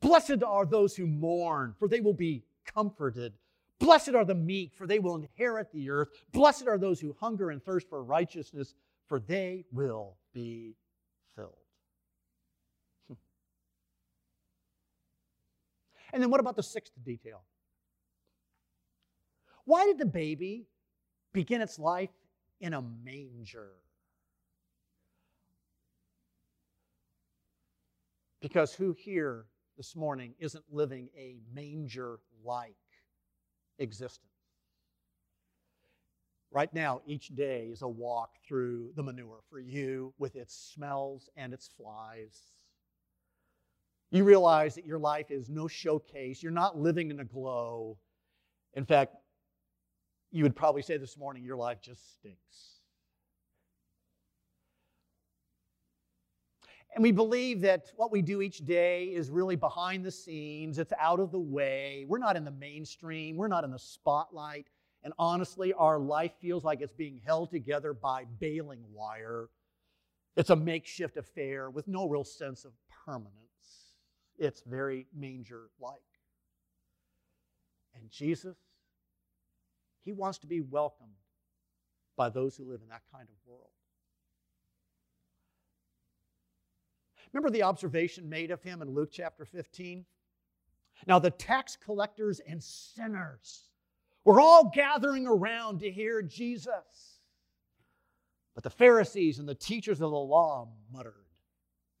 Blessed 0.00 0.42
are 0.42 0.64
those 0.64 0.96
who 0.96 1.06
mourn, 1.06 1.74
for 1.78 1.88
they 1.88 2.00
will 2.00 2.14
be 2.14 2.42
comforted. 2.64 3.34
Blessed 3.78 4.14
are 4.14 4.24
the 4.24 4.34
meek, 4.34 4.74
for 4.74 4.86
they 4.86 4.98
will 4.98 5.14
inherit 5.14 5.72
the 5.72 5.90
earth. 5.90 6.08
Blessed 6.32 6.66
are 6.66 6.78
those 6.78 7.00
who 7.00 7.16
hunger 7.18 7.50
and 7.50 7.62
thirst 7.62 7.88
for 7.88 8.02
righteousness, 8.02 8.74
for 9.06 9.20
they 9.20 9.64
will 9.72 10.16
be 10.32 10.76
and 16.12 16.22
then 16.22 16.30
what 16.30 16.40
about 16.40 16.56
the 16.56 16.62
sixth 16.62 16.92
detail? 17.04 17.42
Why 19.64 19.86
did 19.86 19.98
the 19.98 20.06
baby 20.06 20.66
begin 21.32 21.60
its 21.60 21.78
life 21.78 22.10
in 22.60 22.74
a 22.74 22.82
manger? 22.82 23.70
Because 28.40 28.74
who 28.74 28.94
here 28.98 29.44
this 29.76 29.94
morning 29.94 30.34
isn't 30.38 30.64
living 30.70 31.08
a 31.16 31.36
manger 31.54 32.18
like 32.44 32.74
existence. 33.78 34.26
Right 36.50 36.72
now, 36.74 37.00
each 37.06 37.28
day 37.28 37.68
is 37.72 37.82
a 37.82 37.88
walk 37.88 38.38
through 38.46 38.90
the 38.96 39.02
manure 39.02 39.40
for 39.48 39.60
you 39.60 40.12
with 40.18 40.34
its 40.34 40.72
smells 40.74 41.28
and 41.36 41.54
its 41.54 41.68
flies. 41.68 42.52
You 44.10 44.24
realize 44.24 44.74
that 44.74 44.84
your 44.84 44.98
life 44.98 45.30
is 45.30 45.48
no 45.48 45.68
showcase. 45.68 46.42
You're 46.42 46.52
not 46.52 46.78
living 46.78 47.10
in 47.10 47.20
a 47.20 47.24
glow. 47.24 47.96
In 48.74 48.84
fact, 48.84 49.14
you 50.32 50.42
would 50.42 50.56
probably 50.56 50.82
say 50.82 50.96
this 50.96 51.16
morning, 51.16 51.44
your 51.44 51.56
life 51.56 51.80
just 51.80 52.12
stinks. 52.12 52.80
And 56.94 57.02
we 57.04 57.12
believe 57.12 57.60
that 57.60 57.92
what 57.96 58.10
we 58.10 58.20
do 58.20 58.42
each 58.42 58.64
day 58.64 59.04
is 59.04 59.30
really 59.30 59.54
behind 59.54 60.04
the 60.04 60.10
scenes, 60.10 60.78
it's 60.78 60.92
out 60.98 61.20
of 61.20 61.30
the 61.30 61.38
way. 61.38 62.04
We're 62.08 62.18
not 62.18 62.36
in 62.36 62.44
the 62.44 62.50
mainstream, 62.50 63.36
we're 63.36 63.48
not 63.48 63.62
in 63.62 63.70
the 63.70 63.78
spotlight. 63.78 64.66
And 65.04 65.14
honestly, 65.18 65.72
our 65.72 65.98
life 65.98 66.32
feels 66.40 66.64
like 66.64 66.80
it's 66.80 66.92
being 66.92 67.20
held 67.24 67.50
together 67.50 67.94
by 67.94 68.24
baling 68.38 68.82
wire. 68.92 69.48
It's 70.36 70.50
a 70.50 70.56
makeshift 70.56 71.16
affair 71.16 71.70
with 71.70 71.88
no 71.88 72.08
real 72.08 72.24
sense 72.24 72.64
of 72.64 72.72
permanence. 73.04 73.49
It's 74.40 74.62
very 74.62 75.06
manger 75.14 75.70
like. 75.78 76.00
And 77.94 78.10
Jesus, 78.10 78.56
He 80.04 80.12
wants 80.12 80.38
to 80.38 80.48
be 80.48 80.60
welcomed 80.60 81.10
by 82.16 82.30
those 82.30 82.56
who 82.56 82.64
live 82.64 82.80
in 82.82 82.88
that 82.88 83.02
kind 83.12 83.28
of 83.28 83.34
world. 83.46 83.70
Remember 87.32 87.50
the 87.50 87.62
observation 87.62 88.28
made 88.28 88.50
of 88.50 88.62
him 88.62 88.82
in 88.82 88.92
Luke 88.92 89.10
chapter 89.12 89.44
15? 89.44 90.04
Now, 91.06 91.18
the 91.18 91.30
tax 91.30 91.76
collectors 91.76 92.40
and 92.40 92.62
sinners 92.62 93.70
were 94.24 94.40
all 94.40 94.70
gathering 94.74 95.26
around 95.26 95.80
to 95.80 95.90
hear 95.90 96.22
Jesus. 96.22 97.20
But 98.54 98.64
the 98.64 98.70
Pharisees 98.70 99.38
and 99.38 99.48
the 99.48 99.54
teachers 99.54 100.00
of 100.00 100.10
the 100.10 100.18
law 100.18 100.68
muttered, 100.92 101.14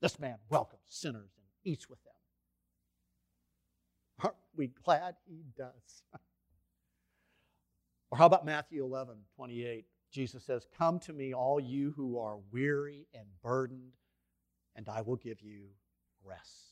This 0.00 0.18
man 0.18 0.36
welcomes 0.50 0.82
sinners 0.88 1.30
and 1.36 1.46
eats 1.64 1.88
with 1.88 2.02
them. 2.04 2.09
Aren't 4.22 4.36
we 4.56 4.68
glad 4.84 5.14
he 5.26 5.44
does? 5.56 6.02
or 8.10 8.18
how 8.18 8.26
about 8.26 8.44
Matthew 8.44 8.84
11, 8.84 9.16
28? 9.36 9.86
Jesus 10.10 10.44
says, 10.44 10.66
Come 10.76 10.98
to 11.00 11.12
me, 11.12 11.32
all 11.32 11.60
you 11.60 11.92
who 11.96 12.18
are 12.18 12.38
weary 12.50 13.06
and 13.14 13.24
burdened, 13.42 13.92
and 14.76 14.88
I 14.88 15.02
will 15.02 15.16
give 15.16 15.40
you 15.40 15.66
rest. 16.24 16.70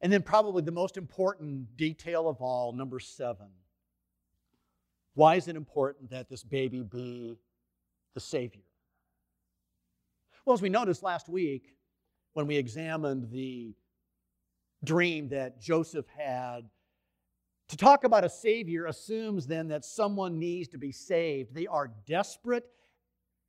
And 0.00 0.12
then, 0.12 0.22
probably 0.22 0.62
the 0.62 0.70
most 0.72 0.98
important 0.98 1.78
detail 1.78 2.28
of 2.28 2.42
all, 2.42 2.72
number 2.72 3.00
seven. 3.00 3.46
Why 5.14 5.36
is 5.36 5.48
it 5.48 5.56
important 5.56 6.10
that 6.10 6.28
this 6.28 6.42
baby 6.42 6.82
be 6.82 7.38
the 8.12 8.20
Savior? 8.20 8.60
Well, 10.44 10.52
as 10.52 10.60
we 10.60 10.68
noticed 10.68 11.02
last 11.02 11.28
week 11.28 11.74
when 12.34 12.46
we 12.46 12.56
examined 12.56 13.30
the 13.30 13.74
dream 14.84 15.28
that 15.30 15.60
Joseph 15.60 16.06
had 16.16 16.68
to 17.68 17.76
talk 17.76 18.04
about 18.04 18.24
a 18.24 18.28
Savior 18.28 18.86
assumes 18.86 19.46
then 19.46 19.68
that 19.68 19.84
someone 19.84 20.38
needs 20.38 20.68
to 20.68 20.78
be 20.78 20.92
saved. 20.92 21.54
They 21.54 21.66
are 21.66 21.90
desperate, 22.06 22.66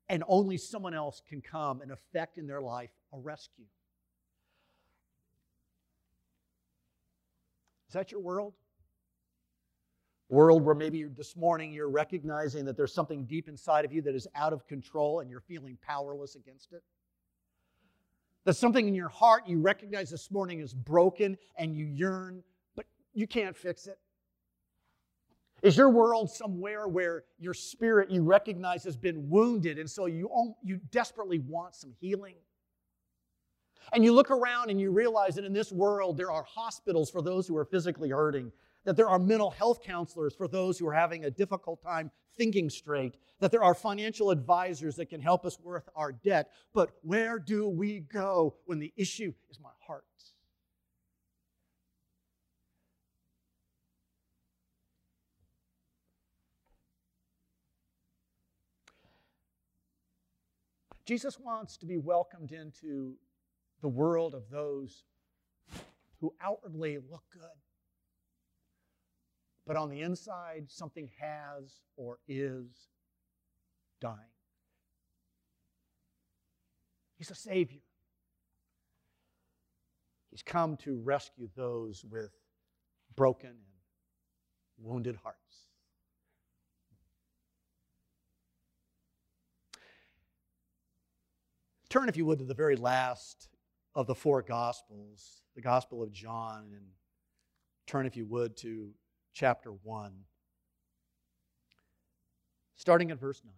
and 0.07 0.23
only 0.27 0.57
someone 0.57 0.93
else 0.93 1.21
can 1.27 1.41
come 1.41 1.81
and 1.81 1.91
effect 1.91 2.37
in 2.37 2.47
their 2.47 2.61
life 2.61 2.91
a 3.11 3.19
rescue. 3.19 3.65
Is 7.89 7.93
that 7.93 8.11
your 8.11 8.21
world? 8.21 8.53
World 10.29 10.63
where 10.63 10.75
maybe 10.75 11.03
this 11.03 11.35
morning 11.35 11.71
you're 11.71 11.89
recognizing 11.89 12.65
that 12.65 12.77
there's 12.77 12.93
something 12.93 13.25
deep 13.25 13.47
inside 13.47 13.85
of 13.85 13.91
you 13.93 14.01
that 14.03 14.15
is 14.15 14.27
out 14.35 14.53
of 14.53 14.65
control 14.67 15.19
and 15.19 15.29
you're 15.29 15.41
feeling 15.41 15.77
powerless 15.85 16.35
against 16.35 16.71
it? 16.73 16.83
That 18.45 18.53
something 18.53 18.87
in 18.87 18.93
your 18.93 19.09
heart 19.09 19.47
you 19.47 19.59
recognize 19.59 20.09
this 20.09 20.31
morning 20.31 20.59
is 20.59 20.73
broken 20.73 21.37
and 21.57 21.75
you 21.75 21.85
yearn, 21.85 22.43
but 22.75 22.85
you 23.13 23.27
can't 23.27 23.57
fix 23.57 23.87
it? 23.87 23.97
Is 25.63 25.77
your 25.77 25.89
world 25.89 26.29
somewhere 26.29 26.87
where 26.87 27.23
your 27.39 27.55
spirit 27.55 28.11
you 28.11 28.21
recognize 28.21 28.83
has 28.83 28.95
been 28.95 29.29
wounded 29.29 29.79
and 29.79 29.89
so 29.89 30.05
you, 30.05 30.29
you 30.63 30.79
desperately 30.91 31.39
want 31.39 31.75
some 31.75 31.91
healing? 31.99 32.35
And 33.93 34.03
you 34.03 34.13
look 34.13 34.29
around 34.29 34.69
and 34.69 34.79
you 34.79 34.91
realize 34.91 35.35
that 35.35 35.45
in 35.45 35.53
this 35.53 35.71
world 35.71 36.17
there 36.17 36.31
are 36.31 36.43
hospitals 36.43 37.09
for 37.09 37.23
those 37.23 37.47
who 37.47 37.57
are 37.57 37.65
physically 37.65 38.09
hurting, 38.09 38.51
that 38.85 38.95
there 38.95 39.09
are 39.09 39.19
mental 39.19 39.51
health 39.51 39.83
counselors 39.83 40.33
for 40.33 40.47
those 40.47 40.79
who 40.79 40.87
are 40.87 40.93
having 40.93 41.25
a 41.25 41.31
difficult 41.31 41.81
time 41.81 42.09
thinking 42.37 42.69
straight, 42.69 43.17
that 43.39 43.51
there 43.51 43.63
are 43.63 43.73
financial 43.73 44.29
advisors 44.31 44.95
that 44.95 45.07
can 45.07 45.21
help 45.21 45.45
us 45.45 45.59
worth 45.59 45.89
our 45.95 46.11
debt. 46.11 46.51
But 46.73 46.91
where 47.01 47.39
do 47.39 47.67
we 47.67 47.99
go 47.99 48.55
when 48.65 48.79
the 48.79 48.93
issue 48.95 49.33
is 49.49 49.59
my 49.59 49.69
heart? 49.85 50.03
Jesus 61.05 61.39
wants 61.39 61.77
to 61.77 61.85
be 61.85 61.97
welcomed 61.97 62.51
into 62.51 63.13
the 63.81 63.87
world 63.87 64.33
of 64.33 64.49
those 64.49 65.03
who 66.19 66.33
outwardly 66.41 66.97
look 66.97 67.23
good, 67.31 67.43
but 69.65 69.75
on 69.75 69.89
the 69.89 70.01
inside, 70.01 70.65
something 70.67 71.09
has 71.19 71.81
or 71.97 72.19
is 72.27 72.89
dying. 73.99 74.17
He's 77.17 77.31
a 77.31 77.35
Savior. 77.35 77.81
He's 80.29 80.43
come 80.43 80.75
to 80.77 80.99
rescue 81.01 81.49
those 81.55 82.03
with 82.03 82.31
broken 83.15 83.49
and 83.49 84.85
wounded 84.85 85.15
hearts. 85.15 85.39
Turn, 91.89 92.09
if 92.09 92.17
you 92.17 92.25
would, 92.25 92.39
to 92.39 92.45
the 92.45 92.53
very 92.53 92.75
last 92.75 93.47
of 93.95 94.05
the 94.05 94.15
four 94.15 94.41
Gospels, 94.41 95.43
the 95.55 95.61
Gospel 95.61 96.03
of 96.03 96.11
John, 96.11 96.65
and 96.73 96.85
turn, 97.87 98.05
if 98.05 98.17
you 98.17 98.25
would, 98.25 98.57
to 98.57 98.89
chapter 99.35 99.69
1, 99.71 100.13
starting 102.77 103.11
at 103.11 103.19
verse 103.19 103.41
9. 103.43 103.53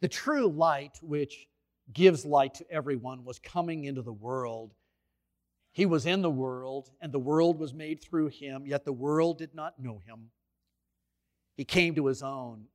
The 0.00 0.08
true 0.08 0.46
light, 0.46 0.98
which 1.02 1.48
gives 1.92 2.24
light 2.24 2.54
to 2.54 2.70
everyone, 2.70 3.24
was 3.24 3.40
coming 3.40 3.84
into 3.84 4.00
the 4.00 4.12
world. 4.12 4.72
He 5.72 5.86
was 5.86 6.06
in 6.06 6.22
the 6.22 6.30
world, 6.30 6.90
and 7.00 7.12
the 7.12 7.18
world 7.18 7.58
was 7.58 7.74
made 7.74 8.02
through 8.02 8.28
him, 8.28 8.64
yet 8.64 8.84
the 8.84 8.92
world 8.92 9.38
did 9.38 9.54
not 9.54 9.78
know 9.78 10.00
him. 10.06 10.30
He 11.56 11.64
came 11.64 11.96
to 11.96 12.06
his 12.06 12.22
own, 12.22 12.66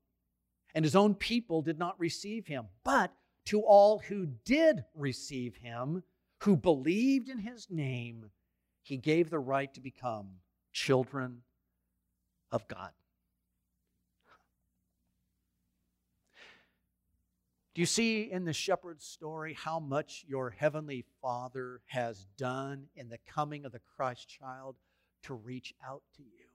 and 0.75 0.84
his 0.84 0.97
own 0.97 1.15
people 1.15 1.62
did 1.62 1.79
not 1.79 1.99
receive 1.99 2.45
him. 2.45 2.65
But 2.84 3.12
to 3.45 3.62
all 3.62 3.99
who 3.99 4.27
did 4.43 4.84
receive 4.93 5.55
him, 5.55 6.03
who 6.39 6.56
believed 6.56 7.30
in 7.30 7.39
his 7.39 7.67
name, 7.69 8.32
he 8.84 8.98
gave 8.98 9.30
the 9.30 9.39
right 9.39 9.74
to 9.74 9.82
become 9.82 10.28
children 10.71 11.41
of 12.52 12.67
God. 12.67 12.91
Do 17.74 17.82
you 17.82 17.86
see 17.86 18.32
in 18.32 18.45
the 18.45 18.54
shepherd's 18.54 19.06
story 19.06 19.54
how 19.54 19.80
much 19.80 20.24
your 20.28 20.50
heavenly 20.50 21.04
Father 21.21 21.82
has 21.88 22.26
done 22.38 22.86
in 22.95 23.10
the 23.10 23.17
coming 23.28 23.65
of 23.65 23.74
the 23.74 23.82
Christ 23.98 24.30
child 24.30 24.78
to 25.24 25.34
reach 25.34 25.74
out 25.86 26.02
to 26.15 26.24
you? 26.24 26.45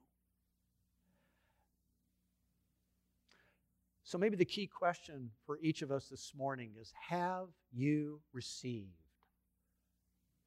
So 4.03 4.16
maybe 4.19 4.37
the 4.37 4.47
key 4.47 4.66
question 4.66 5.31
for 5.45 5.59
each 5.62 5.83
of 5.83 5.93
us 5.93 6.09
this 6.09 6.33
morning 6.35 6.73
is 6.81 6.93
Have 7.09 7.49
you 7.71 8.21
received? 8.33 9.00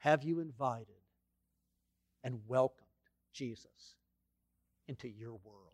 Have 0.04 0.22
you 0.26 0.42
invited 0.42 1.00
and 2.26 2.42
welcomed 2.46 2.89
Jesus 3.32 3.96
into 4.86 5.08
your 5.08 5.39
world? 5.46 5.73